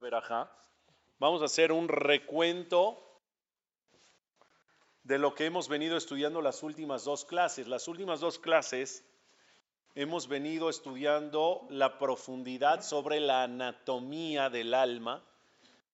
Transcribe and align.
verajá, 0.00 0.50
vamos 1.18 1.42
a 1.42 1.46
hacer 1.46 1.72
un 1.72 1.88
recuento 1.88 3.04
de 5.02 5.18
lo 5.18 5.34
que 5.34 5.46
hemos 5.46 5.68
venido 5.68 5.96
estudiando 5.96 6.42
las 6.42 6.62
últimas 6.62 7.04
dos 7.04 7.24
clases. 7.24 7.66
Las 7.66 7.88
últimas 7.88 8.20
dos 8.20 8.38
clases 8.38 9.04
hemos 9.94 10.28
venido 10.28 10.68
estudiando 10.68 11.66
la 11.70 11.98
profundidad 11.98 12.82
sobre 12.82 13.18
la 13.20 13.44
anatomía 13.44 14.50
del 14.50 14.74
alma, 14.74 15.24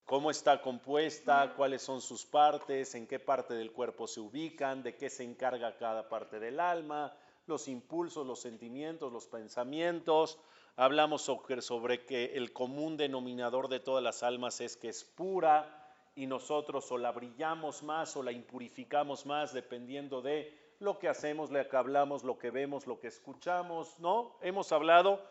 cómo 0.04 0.30
está 0.30 0.60
compuesta, 0.60 1.54
cuáles 1.56 1.82
son 1.82 2.02
sus 2.02 2.26
partes, 2.26 2.94
en 2.94 3.06
qué 3.06 3.18
parte 3.18 3.54
del 3.54 3.72
cuerpo 3.72 4.06
se 4.06 4.20
ubican, 4.20 4.82
de 4.82 4.96
qué 4.96 5.08
se 5.08 5.24
encarga 5.24 5.78
cada 5.78 6.08
parte 6.08 6.38
del 6.40 6.60
alma, 6.60 7.16
los 7.46 7.68
impulsos, 7.68 8.26
los 8.26 8.40
sentimientos, 8.40 9.12
los 9.12 9.26
pensamientos, 9.26 10.38
Hablamos 10.76 11.22
sobre, 11.22 12.04
que 12.04 12.36
el 12.36 12.52
común 12.52 12.96
denominador 12.96 13.68
de 13.68 13.78
todas 13.78 14.02
las 14.02 14.24
almas 14.24 14.60
es 14.60 14.76
que 14.76 14.88
es 14.88 15.04
pura 15.04 15.92
y 16.16 16.26
nosotros 16.26 16.90
o 16.90 16.98
la 16.98 17.12
brillamos 17.12 17.84
más 17.84 18.16
o 18.16 18.24
la 18.24 18.32
impurificamos 18.32 19.24
más 19.24 19.52
dependiendo 19.52 20.20
de 20.20 20.74
lo 20.80 20.98
que 20.98 21.08
hacemos, 21.08 21.52
lo 21.52 21.68
que 21.68 21.76
hablamos, 21.76 22.24
lo 22.24 22.38
que 22.38 22.50
vemos, 22.50 22.88
lo 22.88 22.98
que 22.98 23.06
escuchamos, 23.06 24.00
¿no? 24.00 24.36
Hemos 24.40 24.72
hablado 24.72 25.22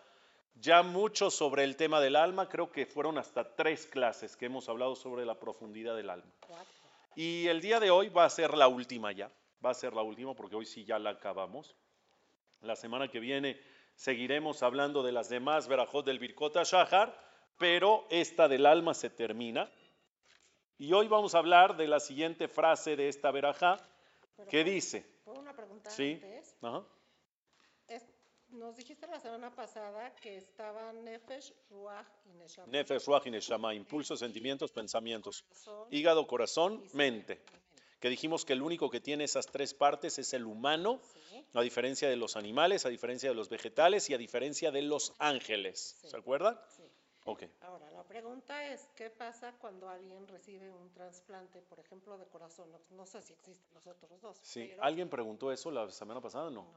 ya 0.55 0.81
mucho 0.81 1.29
sobre 1.29 1.65
el 1.65 1.75
tema 1.75 1.99
del 1.99 2.15
alma, 2.15 2.47
creo 2.47 2.71
que 2.71 2.85
fueron 2.85 3.17
hasta 3.17 3.55
tres 3.55 3.85
clases 3.85 4.37
que 4.37 4.45
hemos 4.45 4.69
hablado 4.69 4.95
sobre 4.95 5.25
la 5.25 5.37
profundidad 5.37 5.95
del 5.95 6.09
alma. 6.09 6.31
Y 7.15 7.47
el 7.47 7.59
día 7.59 7.81
de 7.81 7.91
hoy 7.91 8.07
va 8.07 8.23
a 8.23 8.29
ser 8.29 8.53
la 8.53 8.69
última 8.69 9.11
ya, 9.11 9.29
va 9.63 9.71
a 9.71 9.73
ser 9.73 9.93
la 9.93 10.03
última 10.03 10.33
porque 10.33 10.55
hoy 10.55 10.65
sí 10.65 10.85
ya 10.85 10.97
la 10.99 11.09
acabamos. 11.09 11.75
La 12.61 12.77
semana 12.77 13.09
que 13.09 13.19
viene 13.19 13.59
Seguiremos 13.95 14.63
hablando 14.63 15.03
de 15.03 15.11
las 15.11 15.29
demás 15.29 15.67
verajot 15.67 16.05
del 16.05 16.19
Birkota 16.19 16.63
Shahar, 16.63 17.17
pero 17.57 18.05
esta 18.09 18.47
del 18.47 18.65
alma 18.65 18.93
se 18.93 19.09
termina. 19.09 19.71
Y 20.77 20.91
hoy 20.93 21.07
vamos 21.07 21.35
a 21.35 21.37
hablar 21.37 21.77
de 21.77 21.87
la 21.87 21.99
siguiente 21.99 22.47
frase 22.47 22.95
de 22.95 23.07
esta 23.07 23.31
verajá, 23.31 23.79
que 24.49 24.63
dice. 24.63 25.05
una 25.25 25.55
pregunta 25.55 25.89
¿Sí? 25.89 26.19
nos 28.53 28.75
dijiste 28.75 29.07
la 29.07 29.19
semana 29.19 29.49
pasada 29.49 30.13
que 30.21 30.37
estaba 30.37 30.93
Nefesh, 30.93 31.53
Ruach 31.71 32.05
y 32.25 32.33
Neshama. 32.33 32.71
Nefesh, 32.71 33.05
Ruach 33.05 33.25
y 33.25 33.31
Neshama, 33.31 33.73
impulsos, 33.73 34.19
sentimientos, 34.19 34.71
pensamientos. 34.71 35.43
Hígado, 35.89 36.27
corazón, 36.27 36.83
mente. 36.93 37.41
Que 38.03 38.09
dijimos 38.09 38.43
que 38.43 38.51
el 38.51 38.61
único 38.61 38.89
que 38.89 38.99
tiene 38.99 39.23
esas 39.23 39.47
tres 39.47 39.73
partes 39.73 40.19
es 40.19 40.33
el 40.33 40.43
humano 40.43 40.99
a 41.53 41.61
diferencia 41.61 42.09
de 42.09 42.17
los 42.17 42.35
animales, 42.35 42.85
a 42.85 42.89
diferencia 42.89 43.29
de 43.29 43.35
los 43.35 43.47
vegetales 43.47 44.09
y 44.09 44.13
a 44.13 44.17
diferencia 44.17 44.71
de 44.71 44.81
los 44.81 45.13
ángeles. 45.19 45.95
¿Se 46.03 46.17
acuerdan? 46.17 46.59
Sí. 46.67 46.83
Ok. 47.23 47.43
Ahora, 47.61 47.89
la 47.91 48.03
pregunta 48.03 48.67
es, 48.67 48.89
¿qué 48.97 49.09
pasa 49.09 49.53
cuando 49.57 49.87
alguien 49.87 50.27
recibe 50.27 50.69
un 50.69 50.91
trasplante, 50.91 51.61
por 51.61 51.79
ejemplo, 51.79 52.17
de 52.17 52.25
corazón? 52.25 52.67
No, 52.89 53.05
sé 53.05 53.21
si 53.21 53.31
existen 53.31 53.73
los 53.73 53.87
otros 53.87 54.19
dos. 54.19 54.37
Sí, 54.41 54.69
¿alguien 54.81 55.07
preguntó 55.07 55.49
eso 55.49 55.71
la 55.71 55.89
semana 55.89 56.19
pasada? 56.19 56.49
No. 56.49 56.67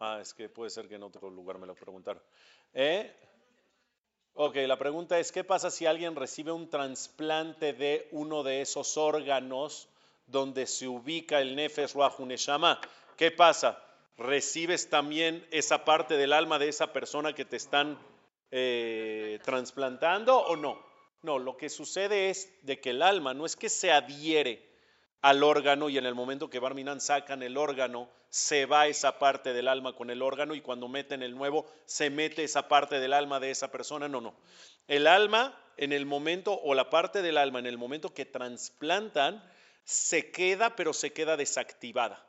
Ah, 0.00 0.18
es 0.20 0.34
que 0.34 0.50
puede 0.50 0.68
ser 0.68 0.86
que 0.86 0.96
en 0.96 1.02
otro 1.04 1.30
lugar 1.30 1.56
me 1.56 1.66
lo 1.66 1.74
preguntaron. 1.74 2.22
¿Eh? 2.74 3.10
Ok, 4.34 4.56
la 4.56 4.76
pregunta 4.76 5.18
es, 5.18 5.32
¿qué 5.32 5.44
pasa 5.44 5.70
si 5.70 5.86
alguien 5.86 6.14
recibe 6.14 6.52
un 6.52 6.68
trasplante 6.68 7.72
de 7.72 8.06
uno 8.12 8.42
de 8.42 8.60
esos 8.60 8.98
órganos 8.98 9.88
donde 10.26 10.66
se 10.66 10.88
ubica 10.88 11.40
el 11.40 11.56
Nefesh 11.56 11.94
Ruach 11.94 12.18
Neshama? 12.18 12.80
¿Qué 13.16 13.30
pasa? 13.30 13.80
recibes 14.16 14.88
también 14.88 15.46
esa 15.50 15.84
parte 15.84 16.16
del 16.16 16.32
alma 16.32 16.58
de 16.58 16.68
esa 16.68 16.92
persona 16.92 17.32
que 17.32 17.44
te 17.44 17.56
están 17.56 17.98
eh, 18.50 19.38
trasplantando 19.44 20.38
o 20.38 20.56
no. 20.56 20.78
No, 21.22 21.38
lo 21.38 21.56
que 21.56 21.68
sucede 21.68 22.30
es 22.30 22.52
de 22.62 22.80
que 22.80 22.90
el 22.90 23.02
alma 23.02 23.34
no 23.34 23.46
es 23.46 23.56
que 23.56 23.68
se 23.68 23.90
adhiere 23.90 24.70
al 25.22 25.42
órgano 25.42 25.88
y 25.88 25.96
en 25.96 26.04
el 26.04 26.14
momento 26.14 26.50
que 26.50 26.58
Barminan 26.58 27.00
sacan 27.00 27.42
el 27.42 27.56
órgano, 27.56 28.10
se 28.28 28.66
va 28.66 28.88
esa 28.88 29.18
parte 29.18 29.54
del 29.54 29.68
alma 29.68 29.94
con 29.94 30.10
el 30.10 30.20
órgano 30.20 30.54
y 30.54 30.60
cuando 30.60 30.86
meten 30.86 31.22
el 31.22 31.34
nuevo, 31.34 31.64
se 31.86 32.10
mete 32.10 32.44
esa 32.44 32.68
parte 32.68 33.00
del 33.00 33.14
alma 33.14 33.40
de 33.40 33.50
esa 33.50 33.72
persona. 33.72 34.06
No, 34.06 34.20
no. 34.20 34.34
El 34.86 35.06
alma 35.06 35.58
en 35.78 35.92
el 35.94 36.04
momento, 36.04 36.60
o 36.62 36.74
la 36.74 36.90
parte 36.90 37.22
del 37.22 37.38
alma 37.38 37.58
en 37.58 37.66
el 37.66 37.78
momento 37.78 38.12
que 38.12 38.26
trasplantan, 38.26 39.42
se 39.84 40.30
queda, 40.30 40.76
pero 40.76 40.92
se 40.92 41.12
queda 41.12 41.36
desactivada 41.36 42.24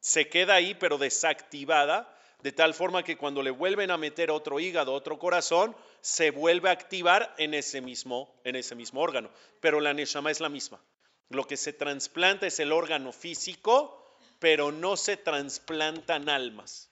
se 0.00 0.28
queda 0.28 0.54
ahí 0.54 0.74
pero 0.74 0.98
desactivada, 0.98 2.16
de 2.42 2.52
tal 2.52 2.72
forma 2.72 3.02
que 3.02 3.18
cuando 3.18 3.42
le 3.42 3.50
vuelven 3.50 3.90
a 3.90 3.98
meter 3.98 4.30
otro 4.30 4.58
hígado, 4.58 4.94
otro 4.94 5.18
corazón, 5.18 5.76
se 6.00 6.30
vuelve 6.30 6.70
a 6.70 6.72
activar 6.72 7.34
en 7.36 7.52
ese 7.52 7.82
mismo, 7.82 8.40
en 8.44 8.56
ese 8.56 8.74
mismo 8.74 9.02
órgano. 9.02 9.30
Pero 9.60 9.80
la 9.80 9.92
neshama 9.92 10.30
es 10.30 10.40
la 10.40 10.48
misma. 10.48 10.82
Lo 11.28 11.46
que 11.46 11.58
se 11.58 11.74
trasplanta 11.74 12.46
es 12.46 12.58
el 12.58 12.72
órgano 12.72 13.12
físico, 13.12 14.10
pero 14.38 14.72
no 14.72 14.96
se 14.96 15.18
trasplantan 15.18 16.30
almas. 16.30 16.90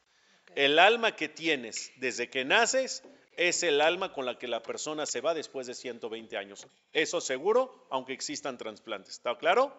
El 0.54 0.78
alma 0.78 1.16
que 1.16 1.28
tienes 1.28 1.92
desde 1.96 2.28
que 2.28 2.44
naces 2.44 3.02
es 3.38 3.62
el 3.62 3.80
alma 3.80 4.12
con 4.12 4.26
la 4.26 4.36
que 4.36 4.48
la 4.48 4.60
persona 4.60 5.06
se 5.06 5.20
va 5.20 5.32
después 5.32 5.68
de 5.68 5.74
120 5.74 6.36
años. 6.36 6.66
Eso 6.92 7.20
seguro, 7.20 7.86
aunque 7.88 8.12
existan 8.12 8.58
trasplantes. 8.58 9.14
¿Está 9.14 9.38
claro? 9.38 9.72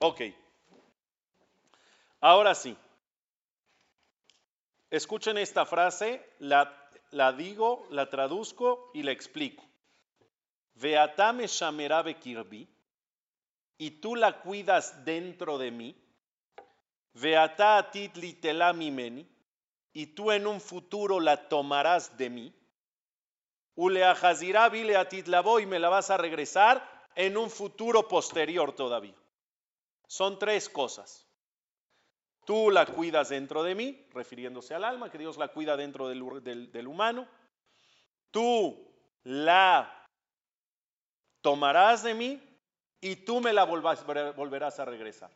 Ok. 0.00 0.22
Ahora 2.20 2.56
sí, 2.56 2.76
escuchen 4.90 5.38
esta 5.38 5.64
frase, 5.64 6.28
la, 6.40 6.90
digo, 7.38 7.86
la 7.90 8.10
traduzco 8.10 8.90
y 8.94 9.04
la 9.04 9.12
explico. 9.12 9.62
Veatame 10.74 11.46
shamerabe 11.46 12.18
kirbi, 12.18 12.68
y 13.78 13.90
tú 13.92 14.16
la 14.16 14.40
cuidas 14.40 15.04
dentro 15.04 15.56
de 15.56 15.70
mí. 15.70 15.96
Veata 17.12 17.78
atit 17.78 18.16
meni, 18.74 19.24
y 19.92 20.06
tú 20.06 20.32
en 20.32 20.48
un 20.48 20.60
futuro 20.60 21.20
la 21.20 21.48
tomarás 21.48 22.16
de 22.18 22.28
mí. 22.28 22.54
Uleahazirá 23.76 24.68
vile 24.68 24.96
atit 24.96 25.26
y 25.28 25.66
me 25.66 25.78
la 25.78 25.88
vas 25.88 26.10
a 26.10 26.16
regresar 26.16 27.08
en 27.14 27.36
un 27.36 27.50
futuro 27.50 28.06
posterior 28.06 28.72
todavía. 28.74 29.14
Son 30.06 30.38
tres 30.38 30.68
cosas. 30.68 31.26
Tú 32.44 32.70
la 32.70 32.86
cuidas 32.86 33.30
dentro 33.30 33.62
de 33.62 33.74
mí, 33.74 34.06
refiriéndose 34.12 34.74
al 34.74 34.84
alma, 34.84 35.10
que 35.10 35.18
Dios 35.18 35.38
la 35.38 35.48
cuida 35.48 35.76
dentro 35.76 36.08
del, 36.08 36.86
humano. 36.86 37.26
Tú 38.30 38.92
la 39.24 40.06
tomarás 41.40 42.02
de 42.02 42.14
mí 42.14 42.42
y 43.00 43.16
tú 43.16 43.40
me 43.40 43.52
la 43.52 43.64
volverás 43.64 44.78
a 44.78 44.84
regresar. 44.84 45.30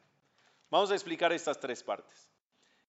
Vamos 0.71 0.91
a 0.91 0.94
explicar 0.94 1.32
estas 1.32 1.59
tres 1.59 1.82
partes. 1.82 2.28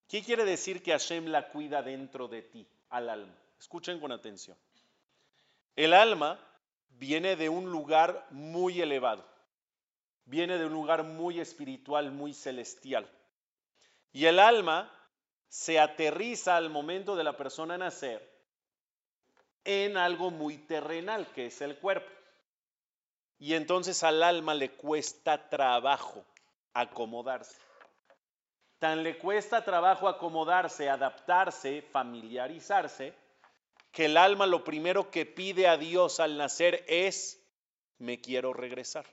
¿Qué 0.07 0.21
quiere 0.21 0.43
decir 0.43 0.83
que 0.83 0.91
Hashem 0.91 1.27
la 1.27 1.49
cuida 1.49 1.81
dentro 1.81 2.27
de 2.27 2.41
ti, 2.41 2.67
al 2.89 3.09
alma? 3.09 3.35
Escuchen 3.57 3.99
con 3.99 4.11
atención. 4.11 4.57
El 5.79 5.93
alma 5.93 6.37
viene 6.89 7.37
de 7.37 7.47
un 7.47 7.71
lugar 7.71 8.27
muy 8.31 8.81
elevado, 8.81 9.23
viene 10.25 10.57
de 10.57 10.65
un 10.65 10.73
lugar 10.73 11.03
muy 11.03 11.39
espiritual, 11.39 12.11
muy 12.11 12.33
celestial. 12.33 13.09
Y 14.11 14.25
el 14.25 14.39
alma 14.39 14.91
se 15.47 15.79
aterriza 15.79 16.57
al 16.57 16.69
momento 16.69 17.15
de 17.15 17.23
la 17.23 17.37
persona 17.37 17.77
nacer 17.77 18.29
en 19.63 19.95
algo 19.95 20.31
muy 20.31 20.57
terrenal, 20.57 21.27
que 21.27 21.45
es 21.45 21.61
el 21.61 21.77
cuerpo. 21.77 22.11
Y 23.37 23.53
entonces 23.53 24.03
al 24.03 24.21
alma 24.21 24.55
le 24.55 24.71
cuesta 24.71 25.47
trabajo 25.47 26.25
acomodarse. 26.73 27.55
Tan 28.79 29.01
le 29.01 29.17
cuesta 29.17 29.63
trabajo 29.63 30.09
acomodarse, 30.09 30.89
adaptarse, 30.89 31.81
familiarizarse, 31.83 33.13
que 33.91 34.05
el 34.05 34.17
alma 34.17 34.45
lo 34.45 34.63
primero 34.63 35.11
que 35.11 35.25
pide 35.25 35.67
a 35.67 35.77
Dios 35.77 36.19
al 36.19 36.37
nacer 36.37 36.83
es, 36.87 37.41
me 37.97 38.21
quiero 38.21 38.53
regresar. 38.53 39.05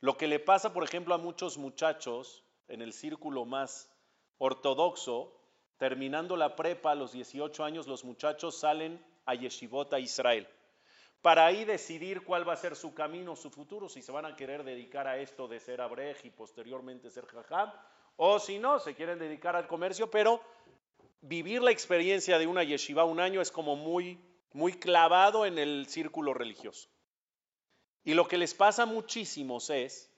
Lo 0.00 0.16
que 0.16 0.28
le 0.28 0.38
pasa, 0.38 0.72
por 0.72 0.84
ejemplo, 0.84 1.14
a 1.14 1.18
muchos 1.18 1.58
muchachos 1.58 2.44
en 2.68 2.82
el 2.82 2.92
círculo 2.92 3.44
más 3.44 3.90
ortodoxo, 4.38 5.34
terminando 5.76 6.36
la 6.36 6.54
prepa 6.54 6.92
a 6.92 6.94
los 6.94 7.12
18 7.12 7.64
años, 7.64 7.86
los 7.86 8.04
muchachos 8.04 8.58
salen 8.58 9.04
a 9.24 9.34
Yeshivot 9.34 9.92
a 9.92 9.98
Israel 9.98 10.48
para 11.22 11.46
ahí 11.46 11.64
decidir 11.64 12.22
cuál 12.22 12.48
va 12.48 12.52
a 12.52 12.56
ser 12.56 12.76
su 12.76 12.94
camino, 12.94 13.34
su 13.34 13.50
futuro, 13.50 13.88
si 13.88 14.02
se 14.02 14.12
van 14.12 14.24
a 14.24 14.36
querer 14.36 14.62
dedicar 14.62 15.06
a 15.06 15.18
esto 15.18 15.48
de 15.48 15.60
ser 15.60 15.80
abrej 15.80 16.24
y 16.24 16.30
posteriormente 16.30 17.10
ser 17.10 17.26
jajam, 17.26 17.72
o 18.16 18.38
si 18.38 18.58
no, 18.58 18.78
se 18.78 18.94
quieren 18.94 19.18
dedicar 19.18 19.56
al 19.56 19.66
comercio, 19.66 20.10
pero 20.10 20.40
vivir 21.20 21.62
la 21.62 21.70
experiencia 21.70 22.38
de 22.38 22.46
una 22.46 22.62
yeshiva 22.62 23.04
un 23.04 23.20
año 23.20 23.40
es 23.40 23.50
como 23.50 23.76
muy, 23.76 24.18
muy 24.52 24.72
clavado 24.72 25.46
en 25.46 25.58
el 25.58 25.86
círculo 25.88 26.34
religioso. 26.34 26.88
Y 28.04 28.14
lo 28.14 28.26
que 28.28 28.38
les 28.38 28.54
pasa 28.54 28.84
a 28.84 28.86
muchísimos 28.86 29.70
es 29.70 30.10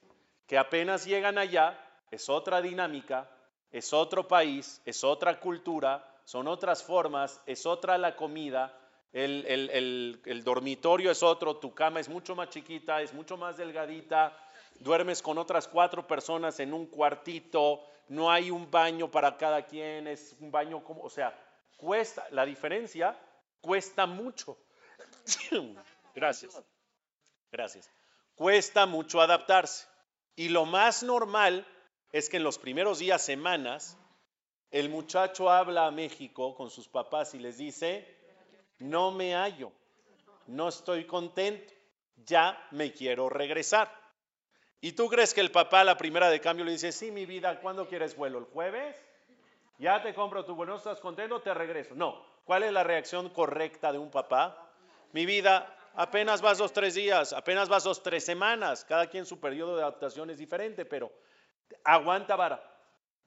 que 0.47 0.57
apenas 0.57 1.05
llegan 1.05 1.37
allá, 1.37 1.77
es 2.11 2.29
otra 2.29 2.61
dinámica, 2.61 3.29
es 3.71 3.93
otro 3.93 4.27
país, 4.27 4.81
es 4.85 5.03
otra 5.03 5.39
cultura, 5.39 6.07
son 6.25 6.47
otras 6.47 6.83
formas, 6.83 7.41
es 7.45 7.65
otra 7.65 7.97
la 7.97 8.15
comida, 8.15 8.77
el, 9.11 9.45
el- 9.47 9.69
el- 9.71 10.21
el 10.25 10.43
dormitorio 10.43 11.11
es 11.11 11.23
otro, 11.23 11.57
tu 11.57 11.73
cama 11.73 11.99
es 11.99 12.07
mucho 12.07 12.35
más 12.35 12.49
chiquita, 12.49 13.01
es 13.01 13.13
mucho 13.13 13.35
más 13.37 13.57
delgadita, 13.57 14.37
duermes 14.81 15.21
con 15.21 15.37
otras 15.37 15.67
cuatro 15.67 16.05
personas 16.05 16.59
en 16.59 16.73
un 16.73 16.87
cuartito, 16.87 17.81
no 18.09 18.31
hay 18.31 18.51
un 18.51 18.69
baño 18.69 19.09
para 19.09 19.37
cada 19.37 19.65
quien, 19.65 20.07
es 20.07 20.35
un 20.39 20.51
baño 20.51 20.83
como, 20.83 21.03
o 21.03 21.09
sea, 21.09 21.33
cuesta, 21.77 22.27
la 22.31 22.45
diferencia 22.45 23.17
cuesta 23.61 24.05
mucho. 24.05 24.57
Gracias. 26.15 26.61
Gracias. 27.51 27.89
Cuesta 28.35 28.85
mucho 28.85 29.21
adaptarse. 29.21 29.87
Y 30.35 30.49
lo 30.49 30.65
más 30.65 31.03
normal 31.03 31.65
es 32.11 32.29
que 32.29 32.37
en 32.37 32.43
los 32.43 32.57
primeros 32.57 32.99
días, 32.99 33.21
semanas, 33.21 33.97
el 34.71 34.89
muchacho 34.89 35.49
habla 35.49 35.85
a 35.85 35.91
México 35.91 36.55
con 36.55 36.69
sus 36.69 36.87
papás 36.87 37.33
y 37.33 37.39
les 37.39 37.57
dice, 37.57 38.07
no 38.79 39.11
me 39.11 39.35
hallo, 39.35 39.71
no 40.47 40.69
estoy 40.69 41.05
contento, 41.05 41.71
ya 42.15 42.67
me 42.71 42.91
quiero 42.93 43.29
regresar. 43.29 44.00
¿Y 44.81 44.93
tú 44.93 45.07
crees 45.09 45.33
que 45.35 45.41
el 45.41 45.51
papá 45.51 45.81
a 45.81 45.83
la 45.83 45.95
primera 45.95 46.29
de 46.29 46.41
cambio 46.41 46.65
le 46.65 46.71
dice, 46.71 46.91
sí, 46.91 47.11
mi 47.11 47.27
vida, 47.27 47.59
¿cuándo 47.61 47.87
quieres 47.87 48.15
vuelo? 48.15 48.39
¿El 48.39 48.45
jueves? 48.45 48.97
Ya 49.77 50.01
te 50.01 50.13
compro 50.15 50.43
tu 50.43 50.55
vuelo, 50.55 50.73
¿no 50.73 50.77
estás 50.77 50.99
contento? 50.99 51.39
Te 51.39 51.53
regreso. 51.53 51.93
No. 51.95 52.25
¿Cuál 52.45 52.63
es 52.63 52.71
la 52.71 52.83
reacción 52.83 53.29
correcta 53.29 53.91
de 53.91 53.99
un 53.99 54.09
papá? 54.09 54.71
Mi 55.11 55.27
vida, 55.27 55.75
apenas 55.93 56.41
vas 56.41 56.57
dos, 56.57 56.73
tres 56.73 56.95
días, 56.95 57.31
apenas 57.31 57.69
vas 57.69 57.83
dos, 57.83 58.01
tres 58.01 58.25
semanas. 58.25 58.83
Cada 58.83 59.07
quien 59.07 59.27
su 59.27 59.39
periodo 59.39 59.75
de 59.75 59.83
adaptación 59.83 60.31
es 60.31 60.39
diferente, 60.39 60.83
pero 60.83 61.11
aguanta 61.83 62.35
vara. 62.35 62.63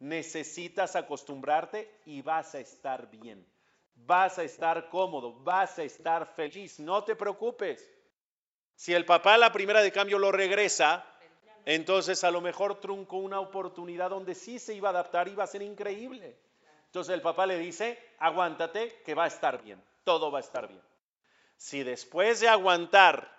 Necesitas 0.00 0.96
acostumbrarte 0.96 2.00
y 2.04 2.20
vas 2.22 2.56
a 2.56 2.58
estar 2.58 3.08
bien. 3.10 3.46
Vas 3.94 4.40
a 4.40 4.42
estar 4.42 4.88
cómodo, 4.88 5.32
vas 5.32 5.78
a 5.78 5.84
estar 5.84 6.26
feliz. 6.34 6.80
No 6.80 7.04
te 7.04 7.14
preocupes. 7.14 7.88
Si 8.74 8.92
el 8.92 9.04
papá 9.04 9.34
a 9.34 9.38
la 9.38 9.52
primera 9.52 9.82
de 9.82 9.92
cambio 9.92 10.18
lo 10.18 10.32
regresa, 10.32 11.06
entonces 11.64 12.24
a 12.24 12.30
lo 12.30 12.40
mejor 12.40 12.80
truncó 12.80 13.16
una 13.16 13.40
oportunidad 13.40 14.10
donde 14.10 14.34
sí 14.34 14.58
se 14.58 14.74
iba 14.74 14.88
a 14.88 14.92
adaptar 14.92 15.38
va 15.38 15.44
a 15.44 15.48
ser 15.48 15.62
increíble. 15.62 16.36
Entonces 16.86 17.14
el 17.14 17.22
papá 17.22 17.46
le 17.46 17.58
dice, 17.58 17.98
aguántate 18.18 19.02
que 19.04 19.14
va 19.14 19.24
a 19.24 19.28
estar 19.28 19.62
bien, 19.62 19.82
todo 20.04 20.30
va 20.30 20.38
a 20.38 20.42
estar 20.42 20.68
bien. 20.68 20.82
Si 21.56 21.82
después 21.82 22.40
de 22.40 22.48
aguantar, 22.48 23.30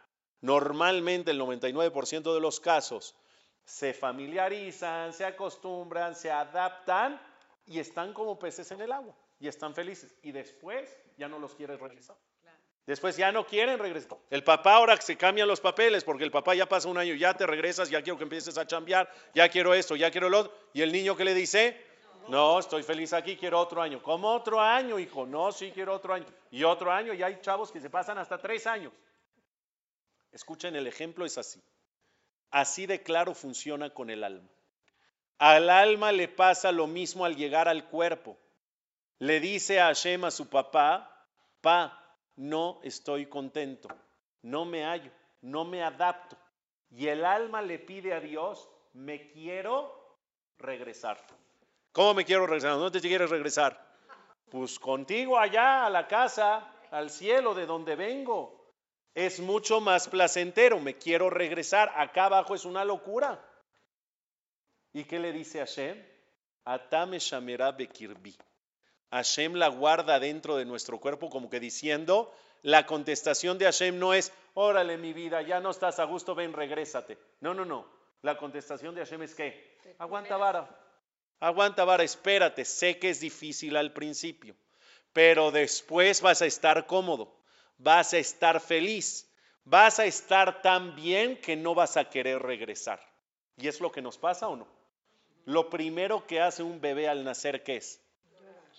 normalmente 0.41 1.31
el 1.31 1.39
99% 1.39 2.33
de 2.33 2.39
los 2.39 2.59
casos, 2.59 3.15
se 3.63 3.93
familiarizan, 3.93 5.13
se 5.13 5.25
acostumbran, 5.25 6.15
se 6.15 6.31
adaptan 6.31 7.19
y 7.65 7.79
están 7.79 8.13
como 8.13 8.37
peces 8.37 8.69
en 8.71 8.81
el 8.81 8.91
agua 8.91 9.15
y 9.39 9.47
están 9.47 9.73
felices. 9.73 10.13
Y 10.21 10.31
después 10.31 10.89
ya 11.17 11.27
no 11.27 11.39
los 11.39 11.55
quieres 11.55 11.79
regresar. 11.79 12.15
Después 12.85 13.17
ya 13.17 13.31
no 13.31 13.47
quieren 13.47 13.79
regresar. 13.79 14.17
El 14.29 14.43
papá 14.43 14.75
ahora 14.75 14.95
se 15.01 15.17
cambian 15.17 15.47
los 15.47 15.59
papeles 15.59 16.03
porque 16.03 16.23
el 16.23 16.29
papá 16.29 16.53
ya 16.53 16.67
pasa 16.67 16.87
un 16.87 16.97
año, 16.97 17.15
ya 17.15 17.33
te 17.33 17.47
regresas, 17.47 17.89
ya 17.89 18.03
quiero 18.03 18.17
que 18.17 18.23
empieces 18.23 18.57
a 18.57 18.67
chambear, 18.67 19.11
ya 19.33 19.49
quiero 19.49 19.73
esto, 19.73 19.95
ya 19.95 20.11
quiero 20.11 20.29
lo 20.29 20.39
otro. 20.39 20.53
Y 20.73 20.83
el 20.83 20.91
niño 20.91 21.15
que 21.15 21.25
le 21.25 21.33
dice, 21.33 21.83
no, 22.27 22.59
estoy 22.59 22.83
feliz 22.83 23.13
aquí, 23.13 23.37
quiero 23.37 23.59
otro 23.59 23.81
año. 23.81 24.03
¿Cómo 24.03 24.31
otro 24.31 24.61
año, 24.61 24.99
hijo? 24.99 25.25
No, 25.25 25.51
sí 25.51 25.71
quiero 25.73 25.93
otro 25.93 26.13
año. 26.13 26.25
Y 26.51 26.63
otro 26.63 26.91
año, 26.91 27.13
y 27.13 27.23
hay 27.23 27.39
chavos 27.41 27.71
que 27.71 27.81
se 27.81 27.89
pasan 27.89 28.19
hasta 28.19 28.37
tres 28.37 28.67
años. 28.67 28.93
Escuchen, 30.31 30.75
el 30.75 30.85
ejemplo 30.85 31.25
es 31.25 31.39
así. 31.39 31.63
Así 32.51 32.85
de 32.85 33.01
claro 33.01 33.33
funciona 33.33 33.89
con 33.89 34.11
el 34.11 34.23
alma. 34.23 34.49
Al 35.39 35.69
alma 35.69 36.11
le 36.11 36.27
pasa 36.27 36.71
lo 36.71 36.85
mismo 36.87 37.25
al 37.25 37.35
llegar 37.35 37.67
al 37.67 37.85
cuerpo. 37.89 38.37
Le 39.17 39.39
dice 39.39 39.79
a 39.79 39.85
Hashem, 39.85 40.23
a 40.23 40.31
su 40.31 40.49
papá, 40.49 41.27
pa, 41.61 42.04
no 42.35 42.79
estoy 42.83 43.27
contento, 43.27 43.87
no 44.41 44.65
me 44.65 44.83
hallo, 44.83 45.11
no 45.41 45.65
me 45.65 45.83
adapto. 45.83 46.37
Y 46.91 47.07
el 47.07 47.25
alma 47.25 47.61
le 47.61 47.79
pide 47.79 48.13
a 48.13 48.19
Dios, 48.19 48.69
me 48.93 49.27
quiero 49.31 50.17
regresar. 50.57 51.17
¿Cómo 51.91 52.13
me 52.13 52.25
quiero 52.25 52.45
regresar? 52.45 52.71
¿Dónde 52.71 52.99
te 52.99 53.07
quieres 53.07 53.29
regresar? 53.29 53.79
Pues 54.49 54.79
contigo 54.79 55.37
allá, 55.39 55.85
a 55.85 55.89
la 55.89 56.07
casa, 56.07 56.71
al 56.91 57.09
cielo, 57.09 57.53
de 57.53 57.65
donde 57.65 57.95
vengo. 57.95 58.73
Es 59.13 59.39
mucho 59.39 59.79
más 59.79 60.07
placentero, 60.09 60.79
me 60.79 60.97
quiero 60.97 61.29
regresar. 61.29 61.91
Acá 61.95 62.25
abajo 62.25 62.53
es 62.53 62.65
una 62.65 62.83
locura. 62.83 63.43
¿Y 64.93 65.05
qué 65.05 65.19
le 65.19 65.31
dice 65.31 65.59
Hashem? 65.59 66.05
Atame 66.65 67.19
Shamera 67.19 67.71
Bekirbi. 67.71 68.35
Hashem 69.11 69.53
la 69.53 69.67
guarda 69.67 70.19
dentro 70.19 70.57
de 70.57 70.65
nuestro 70.65 70.99
cuerpo 70.99 71.29
como 71.29 71.49
que 71.49 71.59
diciendo, 71.59 72.33
la 72.61 72.85
contestación 72.85 73.57
de 73.57 73.65
Hashem 73.65 73.99
no 73.99 74.13
es, 74.13 74.31
órale 74.53 74.97
mi 74.97 75.13
vida, 75.13 75.41
ya 75.41 75.59
no 75.59 75.71
estás 75.71 75.99
a 75.99 76.05
gusto, 76.05 76.35
ven, 76.35 76.53
regrésate. 76.53 77.17
No, 77.39 77.53
no, 77.53 77.63
no. 77.65 77.87
La 78.21 78.37
contestación 78.37 78.95
de 78.95 79.01
Hashem 79.01 79.21
es 79.21 79.35
que, 79.35 79.77
aguanta 79.99 80.35
vara, 80.35 80.67
aguanta 81.39 81.85
vara, 81.85 82.03
espérate, 82.03 82.65
sé 82.65 82.97
que 82.97 83.11
es 83.11 83.19
difícil 83.19 83.77
al 83.77 83.93
principio, 83.93 84.55
pero 85.13 85.51
después 85.51 86.21
vas 86.21 86.41
a 86.41 86.47
estar 86.47 86.87
cómodo, 86.87 87.39
vas 87.77 88.13
a 88.13 88.17
estar 88.17 88.59
feliz, 88.59 89.31
vas 89.63 89.99
a 89.99 90.05
estar 90.05 90.61
tan 90.61 90.95
bien 90.95 91.39
que 91.39 91.55
no 91.55 91.75
vas 91.75 91.97
a 91.97 92.09
querer 92.09 92.41
regresar. 92.41 92.99
¿Y 93.57 93.67
es 93.67 93.79
lo 93.79 93.91
que 93.91 94.01
nos 94.01 94.17
pasa 94.17 94.47
o 94.47 94.55
no? 94.55 94.67
Lo 95.45 95.69
primero 95.69 96.25
que 96.25 96.41
hace 96.41 96.63
un 96.63 96.81
bebé 96.81 97.07
al 97.07 97.23
nacer, 97.23 97.63
¿qué 97.63 97.77
es? 97.77 98.01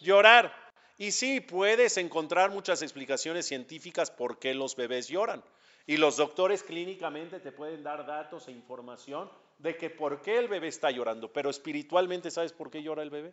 Llorar. 0.01 0.55
Y 0.99 1.13
sí, 1.13 1.41
puedes 1.41 1.97
encontrar 1.99 2.51
muchas 2.51 2.83
explicaciones 2.83 3.47
científicas 3.47 4.11
por 4.11 4.39
qué 4.39 4.55
los 4.55 4.77
bebés 4.77 5.09
lloran. 5.09 5.43
Y 5.87 5.99
los 5.99 6.17
doctores 6.17 6.63
clínicamente 6.63 7.39
te 7.39 7.53
pueden 7.53 7.83
dar 7.83 8.07
datos 8.07 8.49
e 8.49 8.53
información 8.53 9.31
de 9.59 9.77
que 9.77 9.91
por 9.91 10.23
qué 10.23 10.39
el 10.39 10.49
bebé 10.49 10.69
está 10.69 10.91
llorando. 10.91 11.33
Pero 11.33 11.51
espiritualmente, 11.51 12.31
¿sabes 12.31 12.53
por 12.53 12.71
qué 12.71 12.83
llora 12.83 13.03
el 13.03 13.11
bebé? 13.11 13.33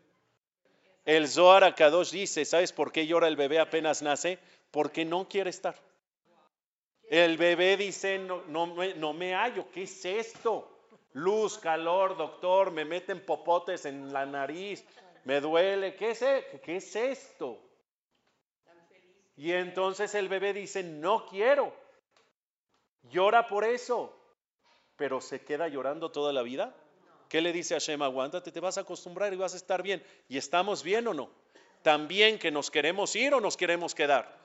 El 1.05 1.27
Zohar 1.27 1.63
Akadosh 1.63 2.11
dice, 2.11 2.45
¿sabes 2.45 2.71
por 2.71 2.91
qué 2.91 3.07
llora 3.07 3.27
el 3.27 3.35
bebé 3.35 3.59
apenas 3.59 4.01
nace? 4.01 4.39
Porque 4.71 5.03
no 5.03 5.27
quiere 5.27 5.49
estar. 5.49 5.75
El 7.09 7.37
bebé 7.37 7.75
dice, 7.75 8.19
no, 8.19 8.43
no, 8.47 8.73
no 8.95 9.13
me 9.13 9.33
hallo, 9.33 9.69
¿qué 9.71 9.83
es 9.83 10.05
esto? 10.05 10.69
Luz, 11.13 11.57
calor, 11.57 12.17
doctor, 12.17 12.71
me 12.71 12.85
meten 12.85 13.25
popotes 13.25 13.85
en 13.85 14.11
la 14.13 14.25
nariz, 14.25 14.85
me 15.23 15.39
duele, 15.39 15.95
¿qué 15.95 16.11
es, 16.11 16.21
e- 16.21 16.61
qué 16.63 16.77
es 16.77 16.95
esto? 16.95 17.59
Y 19.35 19.51
entonces 19.51 20.13
el 20.15 20.27
bebé 20.29 20.53
dice, 20.53 20.83
no 20.83 21.25
quiero. 21.25 21.73
Llora 23.03 23.47
por 23.47 23.63
eso, 23.63 24.17
pero 24.95 25.21
se 25.21 25.43
queda 25.43 25.67
llorando 25.67 26.11
toda 26.11 26.31
la 26.31 26.41
vida. 26.41 26.75
¿Qué 27.29 27.41
le 27.41 27.51
dice 27.51 27.73
a 27.73 27.77
Hashem? 27.79 28.01
Aguántate, 28.01 28.51
te 28.51 28.59
vas 28.59 28.77
a 28.77 28.81
acostumbrar 28.81 29.33
y 29.33 29.37
vas 29.37 29.53
a 29.53 29.57
estar 29.57 29.81
bien. 29.81 30.05
¿Y 30.27 30.37
estamos 30.37 30.83
bien 30.83 31.07
o 31.07 31.13
no? 31.13 31.31
También 31.81 32.37
que 32.37 32.51
nos 32.51 32.69
queremos 32.69 33.15
ir 33.15 33.33
o 33.33 33.41
nos 33.41 33.57
queremos 33.57 33.95
quedar. 33.95 34.37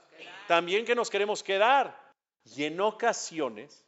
También 0.47 0.85
que 0.85 0.95
nos 0.95 1.11
queremos 1.11 1.43
quedar. 1.43 2.09
Y 2.45 2.64
en 2.64 2.81
ocasiones 2.81 3.85